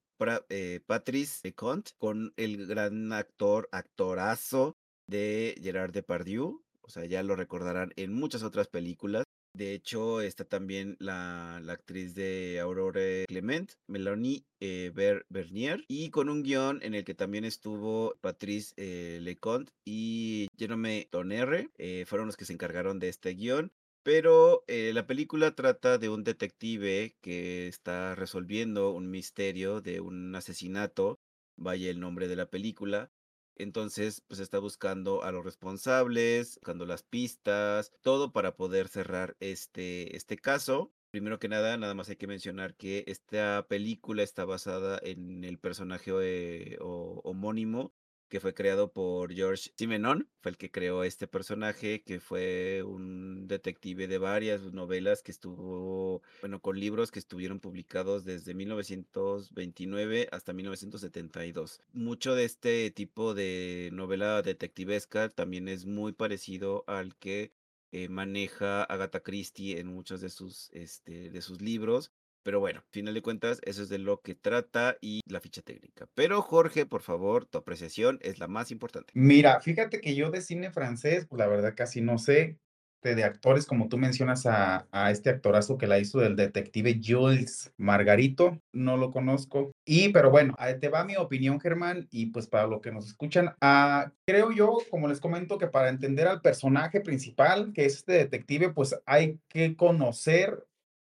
eh, 0.49 0.81
Patrice 0.87 1.41
Leconte 1.43 1.93
con 1.99 2.33
el 2.37 2.67
gran 2.67 3.13
actor, 3.13 3.69
actorazo 3.73 4.77
de 5.09 5.59
Gerard 5.61 5.93
Depardieu. 5.93 6.63
Sea, 6.93 7.07
ya 7.07 7.23
lo 7.23 7.37
recordarán 7.37 7.95
en 7.97 8.13
muchas 8.13 8.43
otras 8.43 8.69
películas. 8.69 9.25
De 9.55 9.73
hecho, 9.73 10.21
está 10.21 10.45
también 10.45 10.97
la, 10.99 11.59
la 11.63 11.73
actriz 11.73 12.15
de 12.15 12.61
Aurore 12.61 13.25
Clement, 13.29 13.73
Melanie 13.87 14.45
eh, 14.61 14.93
Bernier, 15.31 15.85
y 15.89 16.11
con 16.11 16.29
un 16.29 16.43
guion 16.43 16.81
en 16.83 16.95
el 16.95 17.05
que 17.05 17.15
también 17.15 17.47
estuvo 17.47 18.15
Patrice 18.21 18.75
eh, 18.77 19.21
Leconte 19.23 19.73
y 19.87 20.49
Jerome 20.59 21.09
Tonnerre, 21.11 21.71
eh, 21.79 22.05
fueron 22.07 22.27
los 22.27 22.37
que 22.37 22.45
se 22.45 22.53
encargaron 22.53 22.99
de 22.99 23.09
este 23.09 23.31
guion. 23.31 23.73
Pero 24.05 24.65
la 24.67 25.07
película 25.07 25.55
trata 25.55 25.97
de 25.97 26.09
un 26.09 26.25
detective 26.25 27.15
que 27.21 27.69
está 27.69 28.17
resolviendo 28.17 28.91
un 28.91 29.09
misterio 29.09 29.81
de 29.81 30.01
un 30.01 30.35
asesinato, 30.35 31.21
vaya 31.57 31.89
el 31.89 32.01
nombre 32.01 32.27
de 32.27 32.35
la 32.35 32.51
película, 32.51 33.13
entonces, 33.57 34.23
pues 34.29 34.41
está 34.41 34.59
buscando 34.59 35.23
a 35.23 35.33
los 35.33 35.45
responsables, 35.45 36.57
buscando 36.57 36.87
las 36.87 37.03
pistas, 37.03 37.93
todo 38.03 38.33
para 38.33 38.57
poder 38.57 38.89
cerrar 38.89 39.37
este, 39.41 40.17
este 40.17 40.37
caso. 40.37 40.93
Primero 41.11 41.39
que 41.39 41.49
nada, 41.49 41.77
nada 41.77 41.95
más 41.95 42.09
hay 42.09 42.17
que 42.17 42.27
mencionar 42.27 42.75
que 42.75 43.05
esta 43.07 43.67
película 43.69 44.23
está 44.23 44.45
basada 44.45 44.99
en 45.03 45.45
el 45.45 45.59
personaje 45.59 46.11
eh, 46.23 46.79
homónimo 46.81 47.93
que 48.33 48.41
fue 48.41 48.55
creado 48.55 48.91
por 48.91 49.35
George 49.35 49.73
Simenon, 49.77 50.27
fue 50.41 50.53
el 50.53 50.57
que 50.57 50.71
creó 50.71 51.05
este 51.05 51.27
personaje, 51.27 52.03
que 52.03 52.19
fue 52.19 52.83
un 52.83 53.47
detective 53.47 54.09
de 54.09 54.17
varias 54.17 54.63
novelas 54.73 55.23
que 55.23 55.31
estuvo, 55.31 56.23
bueno, 56.41 56.59
con 56.63 56.81
libros 56.81 57.11
que 57.11 57.19
estuvieron 57.19 57.61
publicados 57.61 58.25
desde 58.25 58.55
1929 58.55 60.31
hasta 60.33 60.55
1972. 60.55 61.83
Mucho 61.93 62.35
de 62.35 62.47
este 62.47 62.91
tipo 62.91 63.35
de 63.35 63.91
novela 63.93 64.41
detectivesca 64.41 65.29
también 65.29 65.69
es 65.69 65.85
muy 65.85 66.13
parecido 66.13 66.85
al 66.87 67.15
que 67.17 67.53
eh, 67.91 68.09
maneja 68.09 68.83
Agatha 68.85 69.21
Christie 69.21 69.79
en 69.79 69.89
muchos 69.89 70.23
de 70.23 70.31
sus, 70.31 70.71
este, 70.73 71.29
de 71.29 71.43
sus 71.43 71.61
libros. 71.61 72.13
Pero 72.43 72.61
bueno, 72.61 72.83
final 72.91 73.15
de 73.15 73.23
cuentas, 73.23 73.61
eso 73.65 73.83
es 73.83 73.89
de 73.89 73.99
lo 73.99 74.21
que 74.21 74.35
trata 74.35 74.97
y 75.01 75.21
la 75.29 75.41
ficha 75.41 75.63
técnica. 75.63 76.09
Pero 76.15 76.43
Jorge, 76.43 76.87
por 76.87 77.03
favor, 77.03 77.47
tu 77.47 77.59
apreciación 77.59 78.19
es 78.23 78.39
la 78.39 78.49
más 78.49 78.71
importante. 78.71 79.13
Mira, 79.15 79.61
fíjate 79.61 80.01
que 80.01 80.15
yo 80.15 80.31
de 80.31 80.43
cine 80.43 80.71
francés, 80.71 81.27
pues 81.29 81.39
la 81.39 81.47
verdad 81.47 81.75
casi 81.77 82.01
no 82.01 82.19
sé. 82.19 82.59
De, 83.03 83.25
actores, 83.25 83.67
como 83.67 83.89
tú 83.89 83.99
mencionas 83.99 84.47
a, 84.47 84.87
a, 84.93 85.11
este 85.11 85.31
actorazo 85.31 85.77
que 85.77 85.89
la 85.89 85.99
hizo 85.99 86.21
del 86.21 86.37
detective 86.37 87.01
Jules 87.05 87.73
Margarito, 87.77 88.61
no 88.73 88.97
lo 88.97 89.11
conozco. 89.11 89.73
Y, 89.85 90.11
pero 90.11 90.31
bueno, 90.31 90.55
te 90.81 90.89
va 90.89 91.05
mi 91.05 91.17
opinión, 91.17 91.59
Germán, 91.59 92.07
y 92.13 92.27
pues 92.27 92.47
para 92.47 92.69
lo 92.69 92.81
que 92.81 92.93
nos 92.93 93.09
escuchan, 93.09 93.57
ah, 93.61 94.13
creo 94.25 94.53
yo, 94.53 94.79
como 94.89 95.09
les 95.09 95.19
comento, 95.19 95.59
que 95.59 95.67
para 95.67 95.89
entender 95.89 96.29
al 96.29 96.43
personaje 96.43 97.01
principal, 97.01 97.73
que 97.73 97.87
es 97.87 97.97
este 97.97 98.13
detective, 98.13 98.71
pues 98.71 98.97
hay 99.05 99.41
que 99.49 99.75
conocer 99.75 100.65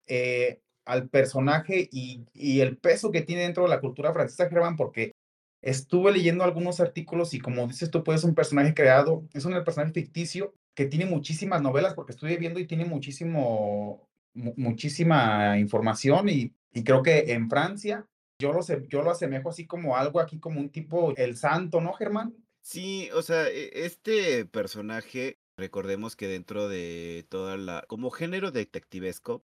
eh, 0.07 0.62
al 0.85 1.09
personaje 1.09 1.89
y, 1.91 2.25
el 2.61 2.77
peso 2.77 3.11
que 3.11 3.21
tiene 3.21 3.43
dentro 3.43 3.63
de 3.63 3.69
la 3.69 3.79
cultura 3.79 4.13
francesa, 4.13 4.49
Germán, 4.49 4.75
porque 4.75 5.13
estuve 5.61 6.11
leyendo 6.11 6.43
algunos 6.43 6.79
artículos 6.79 7.33
y 7.33 7.39
como 7.39 7.67
dices 7.67 7.89
tú, 7.89 8.03
pues 8.03 8.19
es 8.19 8.25
un 8.25 8.35
personaje 8.35 8.73
creado, 8.73 9.23
es 9.33 9.45
un 9.45 9.53
personaje 9.63 9.93
ficticio 9.93 10.53
que 10.75 10.85
tiene 10.85 11.05
muchísimas 11.05 11.61
novelas, 11.61 11.93
porque 11.93 12.11
estuve 12.11 12.37
viendo 12.37 12.59
y 12.59 12.67
tiene 12.67 12.85
muchísimo, 12.85 14.07
muchísima 14.33 15.57
información 15.57 16.29
y, 16.29 16.53
creo 16.83 17.03
que 17.03 17.33
en 17.33 17.49
Francia 17.49 18.07
yo 18.39 18.51
lo, 18.51 18.61
yo 18.89 19.03
lo 19.03 19.11
asemejo 19.11 19.49
así 19.49 19.67
como 19.67 19.95
algo 19.95 20.19
aquí 20.19 20.39
como 20.39 20.59
un 20.59 20.69
tipo 20.69 21.15
el 21.15 21.37
santo, 21.37 21.79
¿no, 21.81 21.93
Germán? 21.93 22.35
Sí, 22.63 23.09
o 23.13 23.21
sea, 23.21 23.47
e, 23.47 23.85
este 23.85 24.45
personaje, 24.45 25.37
recordemos 25.55 26.15
que 26.15 26.27
dentro 26.27 26.67
de 26.67 27.25
toda 27.29 27.57
la, 27.57 27.85
como 27.87 28.09
género 28.09 28.51
detectivesco, 28.51 29.43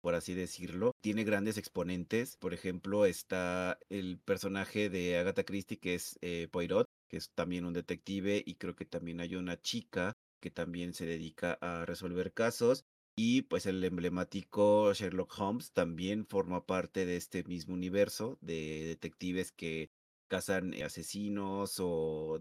por 0.00 0.14
así 0.14 0.34
decirlo. 0.34 0.92
Tiene 1.00 1.24
grandes 1.24 1.58
exponentes. 1.58 2.36
Por 2.36 2.54
ejemplo, 2.54 3.06
está 3.06 3.78
el 3.88 4.18
personaje 4.18 4.90
de 4.90 5.18
Agatha 5.18 5.44
Christie, 5.44 5.78
que 5.78 5.94
es 5.94 6.18
eh, 6.22 6.48
Poirot, 6.50 6.86
que 7.08 7.16
es 7.16 7.30
también 7.34 7.64
un 7.64 7.72
detective, 7.72 8.42
y 8.44 8.54
creo 8.56 8.76
que 8.76 8.84
también 8.84 9.20
hay 9.20 9.34
una 9.36 9.60
chica 9.60 10.14
que 10.40 10.50
también 10.50 10.94
se 10.94 11.06
dedica 11.06 11.58
a 11.60 11.84
resolver 11.84 12.32
casos. 12.32 12.84
Y 13.16 13.42
pues 13.42 13.66
el 13.66 13.84
emblemático 13.84 14.92
Sherlock 14.94 15.38
Holmes 15.38 15.72
también 15.72 16.26
forma 16.26 16.64
parte 16.64 17.04
de 17.04 17.16
este 17.16 17.44
mismo 17.44 17.74
universo 17.74 18.38
de 18.40 18.84
detectives 18.86 19.52
que 19.52 19.90
cazan 20.28 20.72
asesinos 20.82 21.80
o, 21.80 22.38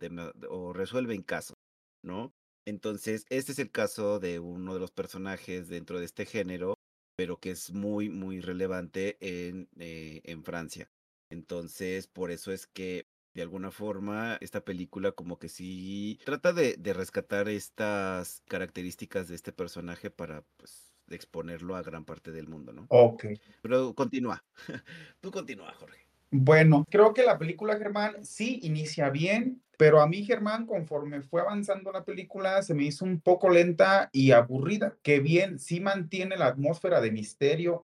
o 0.50 0.74
resuelven 0.74 1.24
casos, 1.24 1.58
¿no? 2.04 2.34
Entonces, 2.66 3.25
este 3.30 3.51
es 3.51 3.60
el 3.60 3.72
caso 3.72 4.20
de 4.20 4.39
uno 4.39 4.75
de 4.75 4.80
los 4.80 4.92
personajes 4.92 5.68
dentro 5.70 6.00
de 6.00 6.06
este 6.06 6.25
género 6.25 6.75
pero 7.20 7.38
que 7.38 7.52
es 7.52 7.74
muy, 7.74 8.08
muy 8.08 8.40
relevante 8.40 9.18
en, 9.20 9.68
eh, 9.78 10.22
en 10.24 10.42
Francia. 10.46 10.90
Entonces, 11.30 12.08
por 12.08 12.32
eso 12.32 12.54
es 12.54 12.66
que 12.66 13.10
de 13.34 13.42
alguna 13.42 13.72
forma 13.72 14.38
esta 14.40 14.64
película 14.64 15.12
como 15.12 15.38
que 15.38 15.50
sí 15.50 16.18
trata 16.24 16.54
de, 16.54 16.78
de 16.80 16.94
rescatar 16.94 17.50
estas 17.50 18.42
características 18.48 19.28
de 19.28 19.36
este 19.36 19.52
personaje 19.52 20.10
para 20.10 20.46
pues 20.56 20.96
exponerlo 21.10 21.76
a 21.76 21.84
gran 21.84 22.06
parte 22.06 22.32
del 22.32 22.48
mundo, 22.48 22.72
¿no? 22.72 22.86
Ok. 22.88 23.26
Pero 23.62 23.94
continúa. 23.96 24.46
Tú 25.20 25.30
continúa, 25.30 25.74
Jorge. 25.74 26.09
Bueno, 26.32 26.86
creo 26.90 27.14
que 27.14 27.24
la 27.24 27.40
película, 27.40 27.78
Germán, 27.78 28.24
sí 28.24 28.60
inicia 28.62 29.10
bien, 29.10 29.64
pero 29.78 30.00
a 30.00 30.08
mí, 30.08 30.24
Germán, 30.24 30.68
conforme 30.68 31.22
fue 31.22 31.42
avanzando 31.42 31.92
la 31.92 32.04
película, 32.06 32.62
se 32.62 32.76
me 32.76 32.84
hizo 32.84 33.04
un 33.04 33.20
poco 33.20 33.50
lenta 33.50 34.10
y 34.12 34.32
aburrida, 34.32 34.96
que 35.02 35.20
bien, 35.22 35.58
sí 35.58 35.80
mantiene 35.80 36.38
la 36.38 36.48
atmósfera 36.48 37.02
de 37.02 37.12
misterio 37.12 37.88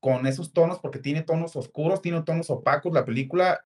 con 0.00 0.26
esos 0.26 0.52
tonos, 0.52 0.80
porque 0.80 0.98
tiene 0.98 1.22
tonos 1.22 1.56
oscuros, 1.56 2.02
tiene 2.02 2.22
tonos 2.22 2.50
opacos 2.50 2.92
la 2.92 3.06
película, 3.06 3.64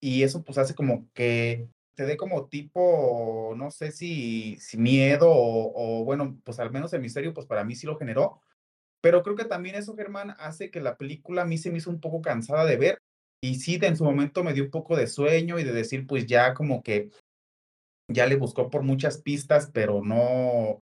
y 0.00 0.22
eso 0.22 0.44
pues 0.44 0.58
hace 0.58 0.74
como 0.74 1.08
que 1.14 1.68
te 1.94 2.06
dé 2.06 2.16
como 2.16 2.46
tipo, 2.48 3.54
no 3.56 3.70
sé 3.72 3.90
si, 3.92 4.58
miedo 4.74 5.30
o, 5.30 6.00
o, 6.02 6.04
bueno, 6.04 6.38
pues 6.44 6.60
al 6.60 6.70
menos 6.70 6.92
el 6.92 7.00
misterio, 7.02 7.34
pues 7.34 7.46
para 7.46 7.64
mí 7.64 7.74
sí 7.74 7.86
lo 7.86 7.98
generó. 7.98 8.40
Pero 9.00 9.22
creo 9.22 9.36
que 9.36 9.44
también 9.44 9.76
eso, 9.76 9.96
Germán, 9.96 10.34
hace 10.38 10.70
que 10.70 10.80
la 10.80 10.96
película 10.96 11.42
a 11.42 11.46
mí 11.46 11.58
se 11.58 11.70
me 11.70 11.78
hizo 11.78 11.90
un 11.90 12.00
poco 12.00 12.22
cansada 12.22 12.64
de 12.66 12.76
ver 12.76 13.02
y 13.42 13.56
sí, 13.56 13.78
en 13.80 13.96
su 13.96 14.04
momento 14.04 14.42
me 14.42 14.52
dio 14.52 14.64
un 14.64 14.70
poco 14.70 14.96
de 14.96 15.06
sueño 15.06 15.58
y 15.58 15.64
de 15.64 15.72
decir, 15.72 16.06
pues 16.06 16.26
ya 16.26 16.54
como 16.54 16.82
que 16.82 17.10
ya 18.10 18.26
le 18.26 18.36
buscó 18.36 18.70
por 18.70 18.82
muchas 18.82 19.22
pistas, 19.22 19.70
pero 19.72 20.02
no, 20.02 20.80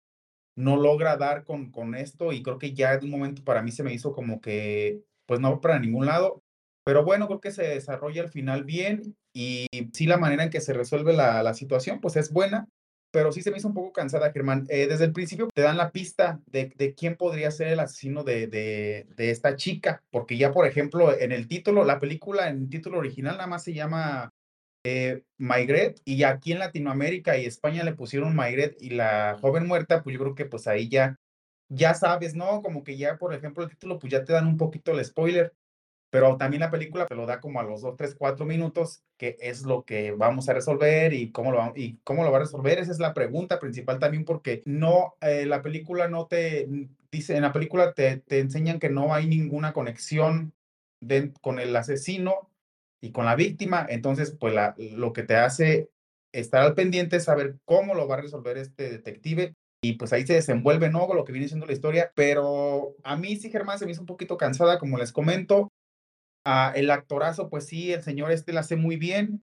no 0.57 0.77
logra 0.77 1.17
dar 1.17 1.45
con, 1.45 1.71
con 1.71 1.95
esto 1.95 2.33
y 2.33 2.43
creo 2.43 2.59
que 2.59 2.73
ya 2.73 2.97
de 2.97 3.05
un 3.05 3.11
momento 3.11 3.45
para 3.45 3.63
mí 3.63 3.73
se 3.73 3.83
me 3.83 3.93
hizo 3.93 4.13
como 4.13 4.41
que, 4.41 5.03
pues 5.27 5.41
no 5.41 5.61
para 5.61 5.79
ningún 5.79 6.07
lado, 6.07 6.43
pero 6.85 7.05
bueno, 7.05 7.27
creo 7.27 7.41
que 7.41 7.51
se 7.51 7.65
desarrolla 7.65 8.23
al 8.23 8.31
final 8.31 8.65
bien 8.65 9.17
y 9.35 9.67
sí 9.93 10.07
la 10.07 10.19
manera 10.19 10.45
en 10.45 10.51
que 10.51 10.61
se 10.61 10.73
resuelve 10.73 11.13
la, 11.13 11.43
la 11.43 11.55
situación, 11.55 12.01
pues 12.01 12.17
es 12.17 12.33
buena 12.33 12.69
pero 13.17 13.33
sí 13.33 13.41
se 13.41 13.51
me 13.51 13.57
hizo 13.57 13.69
un 13.69 13.73
poco 13.73 13.95
cansada, 13.95 14.31
Germán. 14.31 14.67
Eh, 14.69 14.87
desde 14.89 15.07
el 15.07 15.15
principio 15.15 15.49
te 15.55 15.63
dan 15.63 15.79
la 15.79 15.91
pista 15.91 16.39
de, 16.45 16.95
quién 16.95 17.17
podría 17.17 17.51
ser 17.51 17.69
el 17.69 17.81
asesino 17.81 18.25
de, 18.25 18.47
de, 18.47 19.07
de, 19.17 19.31
esta 19.31 19.57
chica, 19.57 20.05
porque 20.11 20.37
ya, 20.37 20.53
por 20.53 20.67
ejemplo, 20.67 21.19
en 21.19 21.33
el 21.33 21.49
título, 21.49 21.83
la 21.83 21.99
película 21.99 22.51
en 22.51 22.65
el 22.65 22.69
título 22.69 22.99
original 22.99 23.39
nada 23.39 23.47
más 23.47 23.65
se 23.65 23.73
llama 23.73 24.35
eh, 24.85 25.23
Maigret, 25.39 25.99
y 26.05 26.25
aquí 26.25 26.53
en 26.53 26.59
Latinoamérica 26.59 27.39
y 27.39 27.47
España 27.47 27.85
le 27.85 27.95
pusieron 27.95 28.37
Maigret 28.37 28.77
y 28.83 28.91
la 28.91 29.39
joven 29.41 29.67
muerta, 29.67 30.03
pues 30.03 30.13
yo 30.13 30.21
creo 30.21 30.35
que 30.35 30.45
pues 30.45 30.67
ahí 30.67 30.91
ya, 30.91 31.17
ya 31.71 31.95
sabes, 31.95 32.35
¿no? 32.35 32.61
Como 32.61 32.85
que 32.85 32.99
ya, 32.99 33.17
por 33.17 33.33
ejemplo, 33.33 33.65
el 33.65 33.71
título, 33.71 33.99
pues 33.99 34.13
ya 34.13 34.25
te 34.25 34.35
dan 34.35 34.47
un 34.47 34.59
poquito 34.59 34.93
el 34.93 35.03
spoiler 35.03 35.55
pero 36.11 36.37
también 36.37 36.61
la 36.61 36.71
película 36.71 37.07
te 37.07 37.15
lo 37.15 37.27
da 37.27 37.41
como 37.41 37.61
a 37.61 37.65
los 37.65 37.83
2, 37.83 37.97
3, 37.97 38.15
4 38.17 38.47
minutos, 38.47 39.03
que 39.17 39.37
es 39.41 39.63
lo 39.63 39.85
que 39.85 40.13
vamos 40.13 40.49
a 40.49 40.55
resolver 40.55 41.13
y 41.13 41.33
cómo 41.33 41.53
lo, 41.53 41.73
y 41.75 41.99
cómo 42.05 42.25
lo 42.25 42.31
va 42.31 42.39
a 42.39 42.41
resolver. 42.41 42.79
Esa 42.79 42.93
es 42.93 42.99
la 42.99 43.15
pregunta 43.15 43.59
principal 43.59 43.99
también 43.99 44.25
porque 44.25 44.63
no, 44.65 45.15
eh, 45.21 45.47
la 45.47 45.63
película 45.63 46.09
no 46.09 46.27
te 46.27 46.69
dice, 47.11 47.37
en 47.37 47.43
la 47.43 47.53
película 47.53 47.93
te, 47.93 48.19
te 48.19 48.41
enseñan 48.41 48.79
que 48.79 48.91
no 48.91 49.15
hay 49.15 49.27
ninguna 49.27 49.73
conexión 49.73 50.53
con 51.41 51.61
el 51.61 51.75
asesino 51.77 52.51
y 53.01 53.13
con 53.13 53.27
la 53.27 53.37
víctima, 53.37 53.87
entonces 53.89 54.35
pues 54.39 54.55
la, 54.55 54.75
lo 54.79 55.13
que 55.13 55.23
te 55.23 55.37
hace 55.37 55.91
estar 56.33 56.63
al 56.63 56.75
pendiente 56.75 57.17
es 57.17 57.25
saber 57.25 57.57
cómo 57.65 57.95
lo 57.95 58.09
va 58.09 58.17
a 58.17 58.23
resolver 58.23 58.57
este 58.57 58.91
detective 58.91 59.55
y 59.83 59.95
pues 59.95 60.13
ahí 60.13 60.27
se 60.27 60.35
desenvuelve, 60.35 60.91
¿no? 60.91 61.13
Lo 61.15 61.25
que 61.25 61.33
viene 61.33 61.49
siendo 61.49 61.67
la 61.67 61.73
historia, 61.73 62.13
pero 62.15 62.97
a 63.05 63.17
mí 63.17 63.37
sí, 63.37 63.51
Germán, 63.51 63.79
se 63.79 63.87
me 63.87 63.93
hizo 63.93 64.01
un 64.01 64.07
poquito 64.07 64.37
cansada, 64.37 64.79
como 64.79 64.99
les 64.99 65.13
comento, 65.13 65.71
Ah, 66.49 66.73
el 66.77 66.93
actorazo, 66.93 67.51
pues 67.51 67.67
sí, 67.67 67.93
el 67.93 68.05
señor 68.05 68.31
este 68.31 68.53
la 68.53 68.61
hace 68.61 68.77
muy 68.77 68.97
bien, 68.97 69.43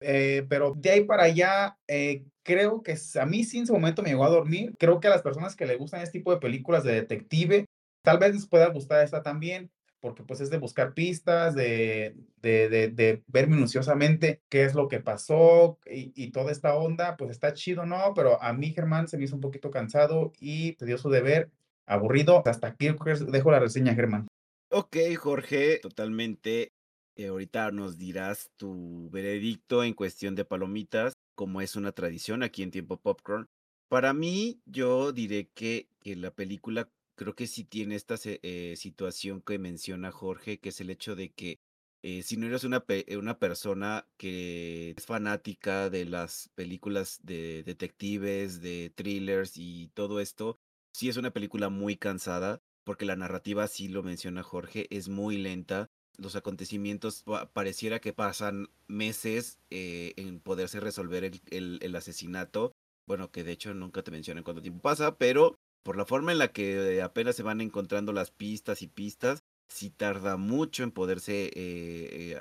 eh, 0.00 0.46
pero 0.48 0.72
de 0.74 0.90
ahí 0.90 1.04
para 1.04 1.24
allá, 1.24 1.78
eh, 1.86 2.24
creo 2.42 2.82
que 2.82 2.96
a 3.20 3.26
mí 3.26 3.44
sí 3.44 3.58
en 3.58 3.66
su 3.66 3.74
momento 3.74 4.02
me 4.02 4.08
llegó 4.08 4.24
a 4.24 4.30
dormir. 4.30 4.72
Creo 4.78 5.00
que 5.00 5.08
a 5.08 5.10
las 5.10 5.20
personas 5.20 5.54
que 5.54 5.66
le 5.66 5.76
gustan 5.76 6.00
este 6.00 6.20
tipo 6.20 6.32
de 6.32 6.40
películas 6.40 6.82
de 6.82 6.94
detective, 6.94 7.66
tal 8.02 8.18
vez 8.18 8.34
les 8.34 8.46
pueda 8.46 8.70
gustar 8.70 9.04
esta 9.04 9.22
también, 9.22 9.70
porque 10.00 10.22
pues 10.22 10.40
es 10.40 10.48
de 10.48 10.56
buscar 10.56 10.94
pistas, 10.94 11.54
de, 11.54 12.16
ver 12.40 13.48
minuciosamente 13.48 14.40
qué 14.48 14.64
es 14.64 14.74
lo 14.74 14.88
que 14.88 15.00
pasó 15.00 15.78
y, 15.84 16.12
y, 16.16 16.32
toda 16.32 16.52
esta 16.52 16.74
onda, 16.74 17.18
pues 17.18 17.32
está 17.32 17.52
chido, 17.52 17.84
¿no? 17.84 18.14
Pero 18.14 18.42
a 18.42 18.54
mí, 18.54 18.72
Germán, 18.72 19.08
se 19.08 19.18
me 19.18 19.24
hizo 19.24 19.34
un 19.34 19.42
poquito 19.42 19.70
cansado 19.70 20.32
y 20.40 20.72
te 20.76 20.86
dio 20.86 20.96
su 20.96 21.10
deber 21.10 21.50
aburrido. 21.84 22.42
Hasta 22.46 22.68
aquí 22.68 22.88
dejo 23.28 23.50
la 23.50 23.60
reseña, 23.60 23.94
Germán. 23.94 24.26
Ok, 24.76 24.96
Jorge, 25.16 25.78
totalmente. 25.78 26.72
Eh, 27.14 27.28
ahorita 27.28 27.70
nos 27.70 27.96
dirás 27.96 28.50
tu 28.56 29.08
veredicto 29.08 29.84
en 29.84 29.94
cuestión 29.94 30.34
de 30.34 30.44
palomitas, 30.44 31.12
como 31.36 31.60
es 31.60 31.76
una 31.76 31.92
tradición 31.92 32.42
aquí 32.42 32.64
en 32.64 32.72
Tiempo 32.72 32.96
Popcorn. 33.00 33.46
Para 33.88 34.12
mí, 34.12 34.60
yo 34.66 35.12
diré 35.12 35.48
que, 35.54 35.88
la 36.02 36.32
película 36.32 36.90
creo 37.14 37.36
que 37.36 37.46
sí 37.46 37.62
tiene 37.62 37.94
esta 37.94 38.16
eh, 38.24 38.74
situación 38.76 39.42
que 39.42 39.60
menciona 39.60 40.10
Jorge, 40.10 40.58
que 40.58 40.70
es 40.70 40.80
el 40.80 40.90
hecho 40.90 41.14
de 41.14 41.30
que 41.30 41.60
eh, 42.02 42.22
si 42.24 42.36
no 42.36 42.46
eres 42.46 42.64
una 42.64 43.38
persona 43.38 44.08
que 44.16 44.94
es 44.96 45.06
fanática 45.06 45.88
de 45.88 46.04
las 46.04 46.50
películas 46.56 47.20
de 47.22 47.62
detectives, 47.62 48.60
de 48.60 48.90
thrillers 48.92 49.52
y 49.56 49.92
todo 49.94 50.18
esto, 50.18 50.58
sí 50.92 51.08
es 51.08 51.16
una 51.16 51.30
película 51.30 51.68
muy 51.68 51.96
cansada, 51.96 52.60
porque 52.84 53.04
la 53.04 53.16
narrativa, 53.16 53.66
sí 53.66 53.88
lo 53.88 54.02
menciona 54.02 54.42
Jorge, 54.42 54.86
es 54.90 55.08
muy 55.08 55.38
lenta. 55.38 55.88
Los 56.16 56.36
acontecimientos 56.36 57.24
pareciera 57.52 57.98
que 57.98 58.12
pasan 58.12 58.68
meses 58.86 59.58
eh, 59.70 60.12
en 60.16 60.38
poderse 60.38 60.78
resolver 60.78 61.24
el, 61.24 61.78
el 61.80 61.96
asesinato. 61.96 62.72
Bueno, 63.06 63.30
que 63.30 63.42
de 63.44 63.52
hecho 63.52 63.74
nunca 63.74 64.02
te 64.02 64.10
mencionan 64.10 64.44
cuánto 64.44 64.62
tiempo 64.62 64.80
pasa, 64.80 65.16
pero 65.16 65.56
por 65.82 65.96
la 65.96 66.06
forma 66.06 66.32
en 66.32 66.38
la 66.38 66.52
que 66.52 67.02
apenas 67.02 67.36
se 67.36 67.42
van 67.42 67.60
encontrando 67.60 68.12
las 68.12 68.30
pistas 68.30 68.80
y 68.80 68.86
pistas, 68.86 69.42
sí 69.68 69.90
tarda 69.90 70.36
mucho 70.36 70.82
en 70.82 70.92
poderse 70.92 71.50
eh, 71.54 72.40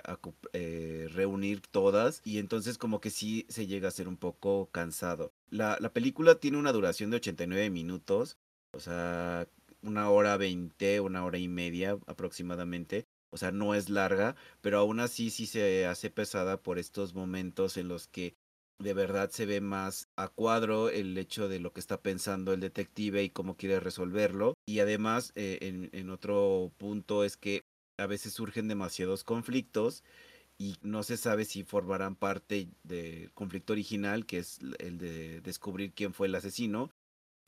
eh, 0.53 1.07
reunir 1.11 1.61
todas 1.61 2.21
y 2.23 2.37
entonces 2.37 2.77
como 2.77 3.01
que 3.01 3.09
sí 3.09 3.45
se 3.49 3.67
llega 3.67 3.87
a 3.87 3.91
ser 3.91 4.07
un 4.07 4.17
poco 4.17 4.69
cansado. 4.71 5.33
La, 5.49 5.77
la 5.79 5.91
película 5.91 6.35
tiene 6.35 6.57
una 6.57 6.71
duración 6.71 7.09
de 7.09 7.17
89 7.17 7.69
minutos, 7.69 8.37
o 8.71 8.79
sea, 8.79 9.47
una 9.83 10.09
hora 10.09 10.37
20, 10.37 10.99
una 11.01 11.25
hora 11.25 11.37
y 11.37 11.47
media 11.47 11.97
aproximadamente. 12.07 13.05
O 13.31 13.37
sea, 13.37 13.51
no 13.51 13.73
es 13.73 13.89
larga, 13.89 14.35
pero 14.61 14.77
aún 14.79 14.99
así 14.99 15.29
sí 15.29 15.45
se 15.47 15.85
hace 15.85 16.09
pesada 16.09 16.61
por 16.61 16.77
estos 16.77 17.13
momentos 17.13 17.77
en 17.77 17.87
los 17.87 18.07
que 18.07 18.35
de 18.79 18.93
verdad 18.93 19.29
se 19.31 19.45
ve 19.45 19.61
más 19.61 20.09
a 20.15 20.27
cuadro 20.27 20.89
el 20.89 21.17
hecho 21.17 21.47
de 21.47 21.59
lo 21.59 21.73
que 21.73 21.79
está 21.79 22.01
pensando 22.01 22.53
el 22.53 22.59
detective 22.59 23.23
y 23.23 23.29
cómo 23.29 23.55
quiere 23.55 23.79
resolverlo. 23.79 24.53
Y 24.67 24.79
además, 24.79 25.31
eh, 25.35 25.59
en, 25.61 25.89
en 25.93 26.09
otro 26.09 26.71
punto 26.77 27.23
es 27.23 27.37
que 27.37 27.61
a 27.99 28.07
veces 28.07 28.33
surgen 28.33 28.67
demasiados 28.67 29.23
conflictos 29.23 30.03
y 30.57 30.77
no 30.81 31.03
se 31.03 31.17
sabe 31.17 31.45
si 31.45 31.63
formarán 31.63 32.15
parte 32.15 32.69
del 32.83 33.31
conflicto 33.33 33.73
original, 33.73 34.25
que 34.25 34.39
es 34.39 34.59
el 34.79 34.97
de 34.97 35.41
descubrir 35.41 35.93
quién 35.93 36.13
fue 36.13 36.27
el 36.27 36.35
asesino, 36.35 36.91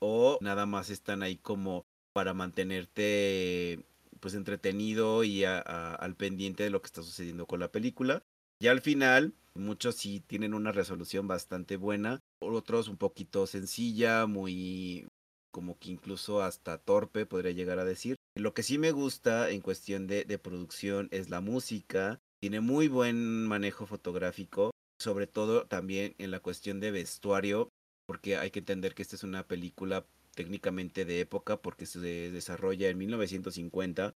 o 0.00 0.38
nada 0.40 0.66
más 0.66 0.90
están 0.90 1.22
ahí 1.22 1.36
como 1.36 1.84
para 2.16 2.32
mantenerte 2.32 3.84
pues 4.20 4.32
entretenido 4.32 5.22
y 5.22 5.44
al 5.44 6.16
pendiente 6.16 6.62
de 6.62 6.70
lo 6.70 6.80
que 6.80 6.86
está 6.86 7.02
sucediendo 7.02 7.44
con 7.44 7.60
la 7.60 7.70
película. 7.70 8.22
Y 8.58 8.68
al 8.68 8.80
final, 8.80 9.34
muchos 9.54 9.96
sí 9.96 10.20
tienen 10.26 10.54
una 10.54 10.72
resolución 10.72 11.28
bastante 11.28 11.76
buena, 11.76 12.20
otros 12.40 12.88
un 12.88 12.96
poquito 12.96 13.46
sencilla, 13.46 14.24
muy 14.24 15.06
como 15.50 15.78
que 15.78 15.90
incluso 15.90 16.40
hasta 16.40 16.78
torpe, 16.78 17.26
podría 17.26 17.52
llegar 17.52 17.78
a 17.78 17.84
decir. 17.84 18.16
Lo 18.34 18.54
que 18.54 18.62
sí 18.62 18.78
me 18.78 18.92
gusta 18.92 19.50
en 19.50 19.60
cuestión 19.60 20.06
de 20.06 20.38
producción 20.38 21.08
es 21.10 21.28
la 21.28 21.42
música, 21.42 22.18
tiene 22.40 22.62
muy 22.62 22.88
buen 22.88 23.46
manejo 23.46 23.84
fotográfico, 23.84 24.70
sobre 24.98 25.26
todo 25.26 25.66
también 25.66 26.14
en 26.16 26.30
la 26.30 26.40
cuestión 26.40 26.80
de 26.80 26.92
vestuario, 26.92 27.68
porque 28.06 28.38
hay 28.38 28.50
que 28.50 28.60
entender 28.60 28.94
que 28.94 29.02
esta 29.02 29.16
es 29.16 29.22
una 29.22 29.46
película 29.46 30.06
técnicamente 30.36 31.04
de 31.04 31.18
época 31.20 31.60
porque 31.60 31.86
se 31.86 31.98
desarrolla 31.98 32.88
en 32.88 32.98
1950 32.98 34.14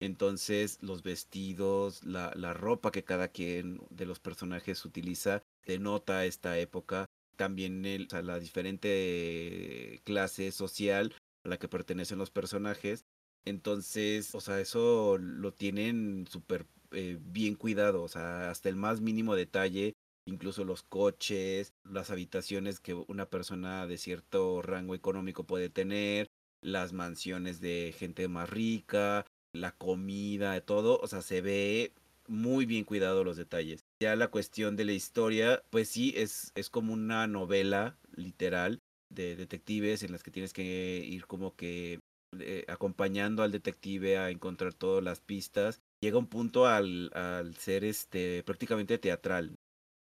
entonces 0.00 0.78
los 0.80 1.02
vestidos, 1.02 2.02
la, 2.04 2.32
ropa 2.54 2.90
que 2.90 3.04
cada 3.04 3.28
quien 3.28 3.80
de 3.90 4.06
los 4.06 4.18
personajes 4.18 4.84
utiliza 4.84 5.42
denota 5.66 6.24
esta 6.24 6.58
época. 6.58 7.06
También 7.36 8.08
la 8.10 8.38
diferente 8.38 10.00
clase 10.04 10.52
social 10.52 11.14
a 11.44 11.50
la 11.50 11.58
que 11.58 11.68
pertenecen 11.68 12.18
los 12.18 12.30
personajes. 12.30 13.04
Entonces, 13.44 14.34
o 14.34 14.40
sea, 14.40 14.58
eso 14.60 15.18
lo 15.18 15.52
tienen 15.52 16.26
súper 16.28 16.66
eh, 16.92 17.18
bien 17.20 17.54
cuidado, 17.54 18.02
o 18.02 18.08
sea, 18.08 18.50
hasta 18.50 18.68
el 18.68 18.76
más 18.76 19.00
mínimo 19.00 19.34
detalle, 19.34 19.94
incluso 20.30 20.64
los 20.64 20.82
coches, 20.82 21.74
las 21.84 22.10
habitaciones 22.10 22.80
que 22.80 22.94
una 22.94 23.26
persona 23.26 23.86
de 23.86 23.98
cierto 23.98 24.62
rango 24.62 24.94
económico 24.94 25.44
puede 25.44 25.68
tener, 25.68 26.26
las 26.62 26.92
mansiones 26.92 27.60
de 27.60 27.94
gente 27.96 28.28
más 28.28 28.48
rica, 28.48 29.26
la 29.52 29.72
comida, 29.72 30.60
todo, 30.60 30.98
o 31.02 31.06
sea, 31.06 31.22
se 31.22 31.40
ve 31.40 31.92
muy 32.28 32.64
bien 32.64 32.84
cuidado 32.84 33.24
los 33.24 33.36
detalles. 33.36 33.84
Ya 34.00 34.14
la 34.14 34.28
cuestión 34.28 34.76
de 34.76 34.84
la 34.84 34.92
historia, 34.92 35.62
pues 35.70 35.88
sí, 35.88 36.14
es, 36.16 36.52
es 36.54 36.70
como 36.70 36.92
una 36.92 37.26
novela 37.26 37.96
literal 38.14 38.78
de 39.12 39.34
detectives 39.34 40.02
en 40.02 40.12
las 40.12 40.22
que 40.22 40.30
tienes 40.30 40.52
que 40.52 41.04
ir 41.04 41.26
como 41.26 41.56
que 41.56 41.98
eh, 42.38 42.64
acompañando 42.68 43.42
al 43.42 43.50
detective 43.50 44.18
a 44.18 44.30
encontrar 44.30 44.74
todas 44.74 45.02
las 45.02 45.20
pistas. 45.20 45.80
Llega 46.00 46.18
un 46.18 46.28
punto 46.28 46.66
al, 46.66 47.10
al 47.14 47.56
ser 47.56 47.84
este 47.84 48.44
prácticamente 48.44 48.98
teatral. 48.98 49.56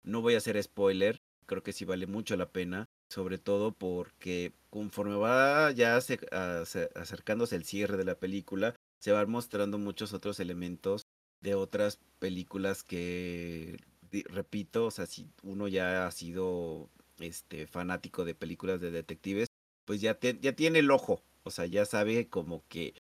No 0.04 0.20
voy 0.20 0.34
a 0.34 0.38
hacer 0.38 0.60
spoiler, 0.62 1.20
creo 1.46 1.62
que 1.62 1.72
sí 1.72 1.84
vale 1.84 2.06
mucho 2.06 2.36
la 2.36 2.50
pena, 2.50 2.86
sobre 3.08 3.38
todo 3.38 3.72
porque 3.72 4.52
conforme 4.70 5.16
va 5.16 5.70
ya 5.72 5.96
acercándose 5.96 7.56
el 7.56 7.64
cierre 7.64 7.96
de 7.96 8.04
la 8.04 8.18
película, 8.18 8.74
se 9.00 9.12
van 9.12 9.30
mostrando 9.30 9.78
muchos 9.78 10.12
otros 10.12 10.40
elementos 10.40 11.02
de 11.40 11.54
otras 11.54 11.98
películas 12.18 12.84
que, 12.84 13.78
repito, 14.26 14.86
o 14.86 14.90
sea, 14.90 15.06
si 15.06 15.28
uno 15.42 15.68
ya 15.68 16.06
ha 16.06 16.10
sido 16.10 16.88
este 17.18 17.66
fanático 17.66 18.24
de 18.24 18.34
películas 18.34 18.80
de 18.80 18.90
detectives, 18.90 19.48
pues 19.84 20.00
ya, 20.00 20.18
ya 20.20 20.52
tiene 20.54 20.78
el 20.78 20.90
ojo, 20.90 21.22
o 21.42 21.50
sea, 21.50 21.66
ya 21.66 21.84
sabe 21.84 22.28
como 22.28 22.64
que 22.68 22.94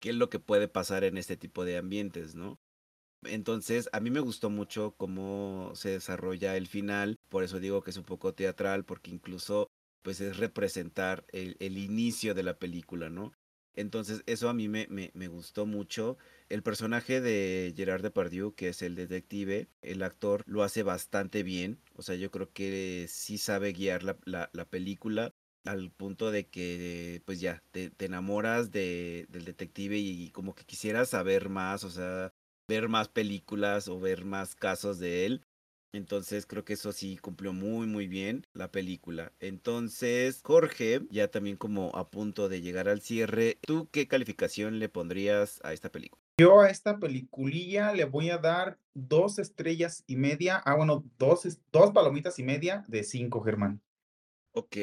qué 0.00 0.10
es 0.10 0.16
lo 0.16 0.28
que 0.28 0.38
puede 0.38 0.68
pasar 0.68 1.04
en 1.04 1.16
este 1.16 1.36
tipo 1.36 1.64
de 1.64 1.78
ambientes, 1.78 2.34
¿no? 2.34 2.58
Entonces, 3.24 3.88
a 3.92 4.00
mí 4.00 4.10
me 4.10 4.20
gustó 4.20 4.50
mucho 4.50 4.94
cómo 4.96 5.72
se 5.74 5.90
desarrolla 5.90 6.56
el 6.56 6.66
final, 6.66 7.18
por 7.28 7.44
eso 7.44 7.60
digo 7.60 7.82
que 7.82 7.90
es 7.90 7.96
un 7.96 8.04
poco 8.04 8.34
teatral, 8.34 8.84
porque 8.84 9.10
incluso 9.10 9.70
pues 10.06 10.20
es 10.20 10.36
representar 10.36 11.24
el, 11.32 11.56
inicio 11.78 12.32
de 12.32 12.44
la 12.44 12.60
película, 12.60 13.10
¿no? 13.10 13.32
Entonces, 13.74 14.22
eso 14.26 14.48
a 14.48 14.54
mí 14.54 14.68
me, 14.68 14.86
gustó 15.26 15.66
mucho. 15.66 16.16
El 16.48 16.62
personaje 16.62 17.20
de 17.20 17.74
Gerard 17.76 18.02
Depardieu, 18.02 18.54
que 18.54 18.68
es 18.68 18.82
el 18.82 18.94
detective, 18.94 19.68
el 19.82 20.04
actor 20.04 20.42
lo 20.46 20.62
hace 20.62 20.84
bastante 20.84 21.42
bien. 21.42 21.80
O 21.96 22.02
sea, 22.02 22.14
yo 22.14 22.30
creo 22.30 22.52
que 22.52 23.06
sí 23.08 23.36
sabe 23.36 23.72
guiar 23.72 24.04
la, 24.04 24.48
la, 24.52 24.64
película 24.64 25.34
al 25.64 25.90
punto 25.90 26.30
de 26.30 26.46
que, 26.46 27.20
pues 27.26 27.40
ya, 27.40 27.62
te, 27.72 27.90
te 27.90 28.04
enamoras 28.06 28.70
de, 28.70 29.26
del 29.28 29.44
detective 29.44 29.98
y, 29.98 30.30
como 30.30 30.54
que 30.54 30.64
quisieras 30.64 31.08
saber 31.10 31.48
más, 31.48 31.82
o 31.82 31.90
sea, 31.90 32.32
ver 32.68 32.88
más 32.88 33.08
películas 33.08 33.88
o 33.88 34.00
ver 34.00 34.24
más 34.24 34.54
casos 34.54 34.98
de 34.98 35.26
él. 35.26 35.42
Entonces 35.92 36.46
creo 36.46 36.64
que 36.64 36.74
eso 36.74 36.92
sí 36.92 37.16
cumplió 37.16 37.52
muy 37.52 37.86
muy 37.86 38.06
bien 38.06 38.46
la 38.52 38.70
película. 38.70 39.32
Entonces, 39.40 40.40
Jorge, 40.44 41.02
ya 41.10 41.28
también 41.28 41.56
como 41.56 41.96
a 41.96 42.10
punto 42.10 42.48
de 42.48 42.60
llegar 42.60 42.88
al 42.88 43.00
cierre, 43.00 43.58
¿tú 43.66 43.88
qué 43.90 44.06
calificación 44.06 44.78
le 44.78 44.88
pondrías 44.88 45.60
a 45.64 45.72
esta 45.72 45.90
película? 45.90 46.20
Yo 46.38 46.60
a 46.60 46.68
esta 46.68 46.98
peliculilla 46.98 47.92
le 47.92 48.04
voy 48.04 48.28
a 48.28 48.36
dar 48.36 48.78
dos 48.92 49.38
estrellas 49.38 50.04
y 50.06 50.16
media. 50.16 50.60
Ah, 50.66 50.74
bueno, 50.74 51.02
dos, 51.18 51.58
dos 51.72 51.92
palomitas 51.92 52.38
y 52.38 52.42
media 52.42 52.84
de 52.88 53.02
cinco, 53.04 53.40
Germán. 53.40 53.80
Ok, 54.52 54.76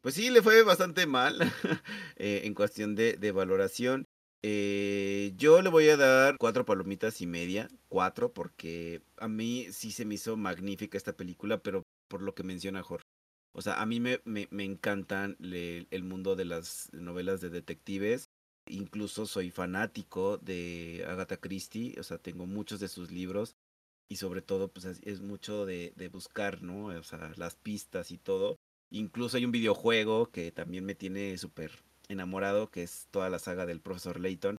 pues 0.00 0.14
sí, 0.14 0.30
le 0.30 0.42
fue 0.42 0.62
bastante 0.62 1.06
mal 1.06 1.38
eh, 2.16 2.42
en 2.44 2.54
cuestión 2.54 2.94
de, 2.94 3.14
de 3.14 3.32
valoración. 3.32 4.08
Eh, 4.42 5.32
yo 5.36 5.60
le 5.60 5.68
voy 5.68 5.88
a 5.88 5.96
dar 5.96 6.36
cuatro 6.38 6.64
palomitas 6.64 7.20
y 7.20 7.26
media, 7.26 7.68
cuatro, 7.88 8.32
porque 8.32 9.02
a 9.18 9.28
mí 9.28 9.66
sí 9.70 9.92
se 9.92 10.04
me 10.04 10.14
hizo 10.14 10.36
magnífica 10.36 10.96
esta 10.96 11.16
película, 11.16 11.58
pero 11.62 11.82
por 12.08 12.22
lo 12.22 12.34
que 12.34 12.42
menciona 12.42 12.82
Jorge. 12.82 13.04
O 13.52 13.62
sea, 13.62 13.80
a 13.80 13.86
mí 13.86 14.00
me, 14.00 14.20
me, 14.24 14.48
me 14.50 14.64
encantan 14.64 15.36
el 15.40 16.04
mundo 16.04 16.36
de 16.36 16.44
las 16.44 16.88
novelas 16.92 17.40
de 17.40 17.50
detectives. 17.50 18.24
Incluso 18.66 19.26
soy 19.26 19.50
fanático 19.50 20.38
de 20.38 21.04
Agatha 21.08 21.36
Christie, 21.36 21.98
o 21.98 22.02
sea, 22.02 22.18
tengo 22.18 22.46
muchos 22.46 22.78
de 22.80 22.88
sus 22.88 23.10
libros 23.10 23.56
y 24.08 24.16
sobre 24.16 24.42
todo, 24.42 24.68
pues 24.68 24.84
es, 24.84 25.20
mucho 25.20 25.66
de, 25.66 25.92
de 25.96 26.08
buscar, 26.08 26.62
¿no? 26.62 26.86
O 26.86 27.02
sea, 27.02 27.32
las 27.36 27.56
pistas 27.56 28.10
y 28.10 28.18
todo. 28.18 28.56
Incluso 28.90 29.36
hay 29.36 29.44
un 29.44 29.52
videojuego 29.52 30.30
que 30.30 30.50
también 30.50 30.84
me 30.84 30.94
tiene 30.94 31.38
súper 31.38 31.72
enamorado, 32.10 32.70
que 32.70 32.82
es 32.82 33.06
toda 33.10 33.30
la 33.30 33.38
saga 33.38 33.66
del 33.66 33.80
profesor 33.80 34.20
Layton. 34.20 34.56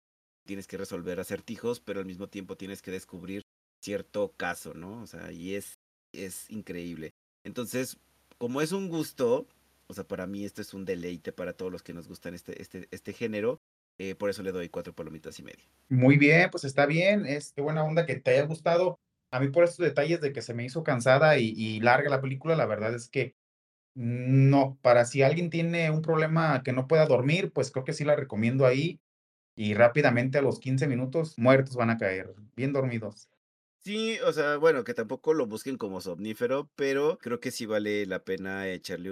Tienes 0.46 0.66
que 0.66 0.76
resolver 0.76 1.20
acertijos, 1.20 1.80
pero 1.80 2.00
al 2.00 2.06
mismo 2.06 2.28
tiempo 2.28 2.56
tienes 2.56 2.82
que 2.82 2.90
descubrir 2.90 3.42
cierto 3.82 4.32
caso, 4.36 4.74
¿no? 4.74 5.02
O 5.02 5.06
sea, 5.06 5.32
y 5.32 5.54
es, 5.54 5.74
es 6.12 6.50
increíble. 6.50 7.10
Entonces, 7.44 7.98
como 8.38 8.60
es 8.60 8.72
un 8.72 8.88
gusto, 8.88 9.46
o 9.86 9.94
sea, 9.94 10.04
para 10.04 10.26
mí 10.26 10.44
esto 10.44 10.62
es 10.62 10.74
un 10.74 10.84
deleite 10.84 11.32
para 11.32 11.52
todos 11.52 11.72
los 11.72 11.82
que 11.82 11.92
nos 11.92 12.08
gustan 12.08 12.34
este, 12.34 12.60
este, 12.60 12.88
este 12.90 13.12
género, 13.12 13.58
eh, 13.98 14.14
por 14.14 14.30
eso 14.30 14.42
le 14.42 14.52
doy 14.52 14.68
cuatro 14.68 14.94
palomitas 14.94 15.38
y 15.38 15.42
media. 15.42 15.64
Muy 15.88 16.16
bien, 16.16 16.50
pues 16.50 16.64
está 16.64 16.86
bien, 16.86 17.26
es 17.26 17.52
qué 17.52 17.60
buena 17.60 17.84
onda 17.84 18.06
que 18.06 18.16
te 18.16 18.30
haya 18.30 18.46
gustado. 18.46 18.98
A 19.30 19.40
mí 19.40 19.48
por 19.48 19.64
estos 19.64 19.84
detalles 19.84 20.20
de 20.20 20.32
que 20.32 20.42
se 20.42 20.54
me 20.54 20.64
hizo 20.64 20.82
cansada 20.82 21.38
y, 21.38 21.52
y 21.56 21.80
larga 21.80 22.08
la 22.10 22.20
película, 22.20 22.56
la 22.56 22.66
verdad 22.66 22.94
es 22.94 23.08
que 23.08 23.34
no, 23.94 24.78
para 24.82 25.04
si 25.04 25.22
alguien 25.22 25.50
tiene 25.50 25.90
un 25.90 26.02
problema 26.02 26.62
que 26.62 26.72
no 26.72 26.86
pueda 26.88 27.06
dormir, 27.06 27.52
pues 27.52 27.70
creo 27.72 27.84
que 27.84 27.92
sí 27.92 28.04
la 28.04 28.16
recomiendo 28.16 28.66
ahí 28.66 29.00
y 29.56 29.74
rápidamente 29.74 30.38
a 30.38 30.42
los 30.42 30.60
15 30.60 30.88
minutos 30.88 31.38
muertos 31.38 31.76
van 31.76 31.90
a 31.90 31.98
caer, 31.98 32.34
bien 32.56 32.72
dormidos. 32.72 33.30
Sí, 33.82 34.18
o 34.20 34.30
sea, 34.34 34.58
bueno, 34.58 34.84
que 34.84 34.92
tampoco 34.92 35.32
lo 35.32 35.46
busquen 35.46 35.78
como 35.78 36.02
somnífero, 36.02 36.70
pero 36.76 37.16
creo 37.16 37.40
que 37.40 37.50
sí 37.50 37.64
vale 37.64 38.04
la 38.04 38.24
pena 38.24 38.68
echarle, 38.68 39.10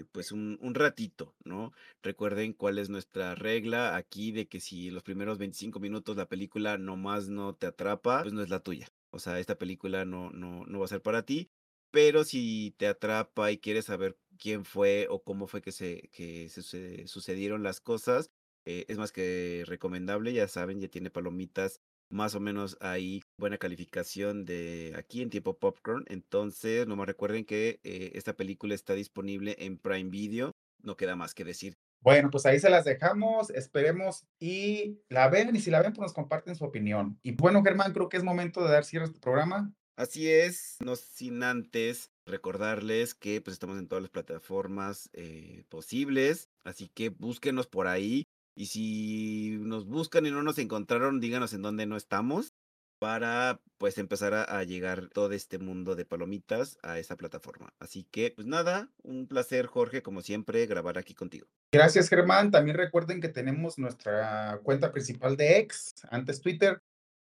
eh, 0.00 0.04
pues, 0.12 0.30
un 0.30 0.58
ratito, 0.74 1.34
¿no? 1.42 1.72
Recuerden 2.02 2.52
cuál 2.52 2.78
es 2.78 2.90
nuestra 2.90 3.34
regla 3.34 3.96
aquí 3.96 4.30
de 4.30 4.46
que 4.46 4.60
si 4.60 4.90
los 4.90 5.02
primeros 5.02 5.38
25 5.38 5.80
minutos 5.80 6.16
la 6.18 6.28
película 6.28 6.76
nomás 6.76 7.28
no 7.30 7.54
te 7.54 7.66
atrapa, 7.66 8.20
pues 8.22 8.34
no 8.34 8.42
es 8.42 8.50
la 8.50 8.60
tuya. 8.60 8.88
O 9.10 9.18
sea, 9.18 9.38
esta 9.38 9.56
película 9.56 10.04
no 10.04 10.28
no 10.30 10.66
no 10.66 10.78
va 10.80 10.84
a 10.84 10.88
ser 10.88 11.00
para 11.00 11.22
ti, 11.24 11.48
pero 11.94 12.24
si 12.24 12.74
te 12.76 12.88
atrapa 12.88 13.52
y 13.52 13.58
quieres 13.58 13.84
saber 13.84 14.16
quién 14.36 14.64
fue 14.64 15.06
o 15.10 15.22
cómo 15.22 15.46
fue 15.46 15.62
que 15.62 15.70
se 15.70 16.10
que 16.12 16.48
suce 16.48 17.06
sucedieron 17.06 17.62
las 17.62 17.80
cosas, 17.80 18.32
eh, 18.64 18.84
es 18.88 18.98
más 18.98 19.12
que 19.12 19.62
recomendable, 19.68 20.32
ya 20.32 20.48
saben, 20.48 20.80
ya 20.80 20.88
tiene 20.88 21.10
palomitas 21.10 21.80
más 22.10 22.34
o 22.34 22.40
menos 22.40 22.76
ahí 22.80 23.22
buena 23.38 23.58
calificación 23.58 24.44
de 24.44 24.92
aquí 24.96 25.22
en 25.22 25.30
tiempo 25.30 25.56
popcorn. 25.56 26.04
Entonces, 26.08 26.88
nomás 26.88 27.06
recuerden 27.06 27.44
que 27.44 27.78
eh, 27.84 28.10
esta 28.14 28.32
película 28.32 28.74
está 28.74 28.94
disponible 28.94 29.54
en 29.60 29.78
Prime 29.78 30.10
Video. 30.10 30.50
No 30.82 30.96
queda 30.96 31.14
más 31.14 31.32
que 31.32 31.44
decir. 31.44 31.74
Bueno, 32.00 32.28
pues 32.28 32.44
ahí 32.44 32.58
se 32.58 32.70
las 32.70 32.84
dejamos, 32.84 33.50
esperemos 33.50 34.26
y 34.40 35.00
la 35.08 35.28
ven, 35.28 35.54
y 35.54 35.60
si 35.60 35.70
la 35.70 35.80
ven, 35.80 35.92
pues 35.92 36.02
nos 36.02 36.12
comparten 36.12 36.56
su 36.56 36.64
opinión. 36.64 37.20
Y 37.22 37.36
bueno, 37.36 37.62
Germán, 37.62 37.92
creo 37.92 38.08
que 38.08 38.16
es 38.16 38.24
momento 38.24 38.64
de 38.64 38.72
dar 38.72 38.84
cierre 38.84 39.04
a 39.04 39.06
este 39.06 39.20
programa. 39.20 39.72
Así 39.96 40.28
es, 40.28 40.76
no 40.80 40.96
sin 40.96 41.44
antes 41.44 42.10
recordarles 42.26 43.14
que 43.14 43.40
pues 43.40 43.52
estamos 43.54 43.78
en 43.78 43.86
todas 43.86 44.02
las 44.02 44.10
plataformas 44.10 45.08
eh, 45.12 45.64
posibles, 45.68 46.48
así 46.64 46.88
que 46.88 47.10
búsquenos 47.10 47.68
por 47.68 47.86
ahí 47.86 48.24
y 48.56 48.66
si 48.66 49.56
nos 49.60 49.86
buscan 49.86 50.26
y 50.26 50.32
no 50.32 50.42
nos 50.42 50.58
encontraron, 50.58 51.20
díganos 51.20 51.52
en 51.52 51.62
dónde 51.62 51.86
no 51.86 51.96
estamos 51.96 52.54
para 52.98 53.60
pues 53.78 53.98
empezar 53.98 54.34
a, 54.34 54.42
a, 54.44 54.64
llegar 54.64 55.08
todo 55.10 55.32
este 55.32 55.58
mundo 55.58 55.94
de 55.94 56.04
palomitas 56.04 56.78
a 56.82 56.98
esa 56.98 57.16
plataforma. 57.16 57.72
Así 57.78 58.04
que 58.10 58.32
pues 58.34 58.46
nada, 58.48 58.88
un 59.02 59.28
placer 59.28 59.66
Jorge, 59.66 60.02
como 60.02 60.22
siempre, 60.22 60.66
grabar 60.66 60.98
aquí 60.98 61.14
contigo. 61.14 61.46
Gracias 61.72 62.08
Germán, 62.08 62.50
también 62.50 62.76
recuerden 62.76 63.20
que 63.20 63.28
tenemos 63.28 63.78
nuestra 63.78 64.58
cuenta 64.64 64.90
principal 64.90 65.36
de 65.36 65.58
X, 65.58 65.94
antes 66.10 66.40
Twitter, 66.40 66.80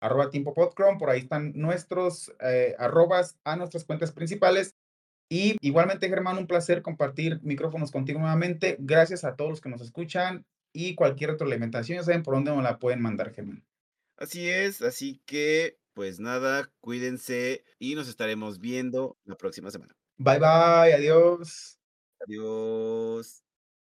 arroba 0.01 0.31
tiempo 0.31 0.55
podcrom, 0.55 0.99
por 0.99 1.11
ahí 1.11 1.21
están 1.21 1.53
nuestros 1.55 2.33
eh, 2.41 2.75
arrobas 2.79 3.39
a 3.45 3.57
nuestras 3.57 3.85
cuentas 3.85 4.13
principales. 4.13 4.75
Y 5.29 5.57
igualmente 5.61 6.09
Germán, 6.09 6.39
un 6.39 6.47
placer 6.47 6.83
compartir 6.83 7.41
micrófonos 7.43 7.93
contigo 7.93 8.19
nuevamente. 8.19 8.77
Gracias 8.81 9.25
a 9.25 9.37
todos 9.37 9.51
los 9.51 9.61
que 9.61 9.69
nos 9.69 9.81
escuchan 9.81 10.45
y 10.73 10.95
cualquier 10.95 11.31
otra 11.31 11.47
alimentación, 11.47 11.99
ya 11.99 12.05
saben 12.05 12.23
por 12.23 12.35
dónde 12.35 12.53
nos 12.53 12.63
la 12.63 12.79
pueden 12.79 13.01
mandar, 13.01 13.33
Germán. 13.33 13.65
Así 14.17 14.49
es, 14.49 14.83
así 14.83 15.21
que 15.27 15.79
pues 15.95 16.21
nada, 16.21 16.71
cuídense 16.81 17.65
y 17.79 17.95
nos 17.95 18.09
estaremos 18.09 18.61
viendo 18.61 19.19
la 19.25 19.37
próxima 19.37 19.71
semana. 19.71 19.95
Bye 20.19 20.39
bye, 20.39 20.95
adiós. 20.95 21.79
Adiós. 22.21 23.40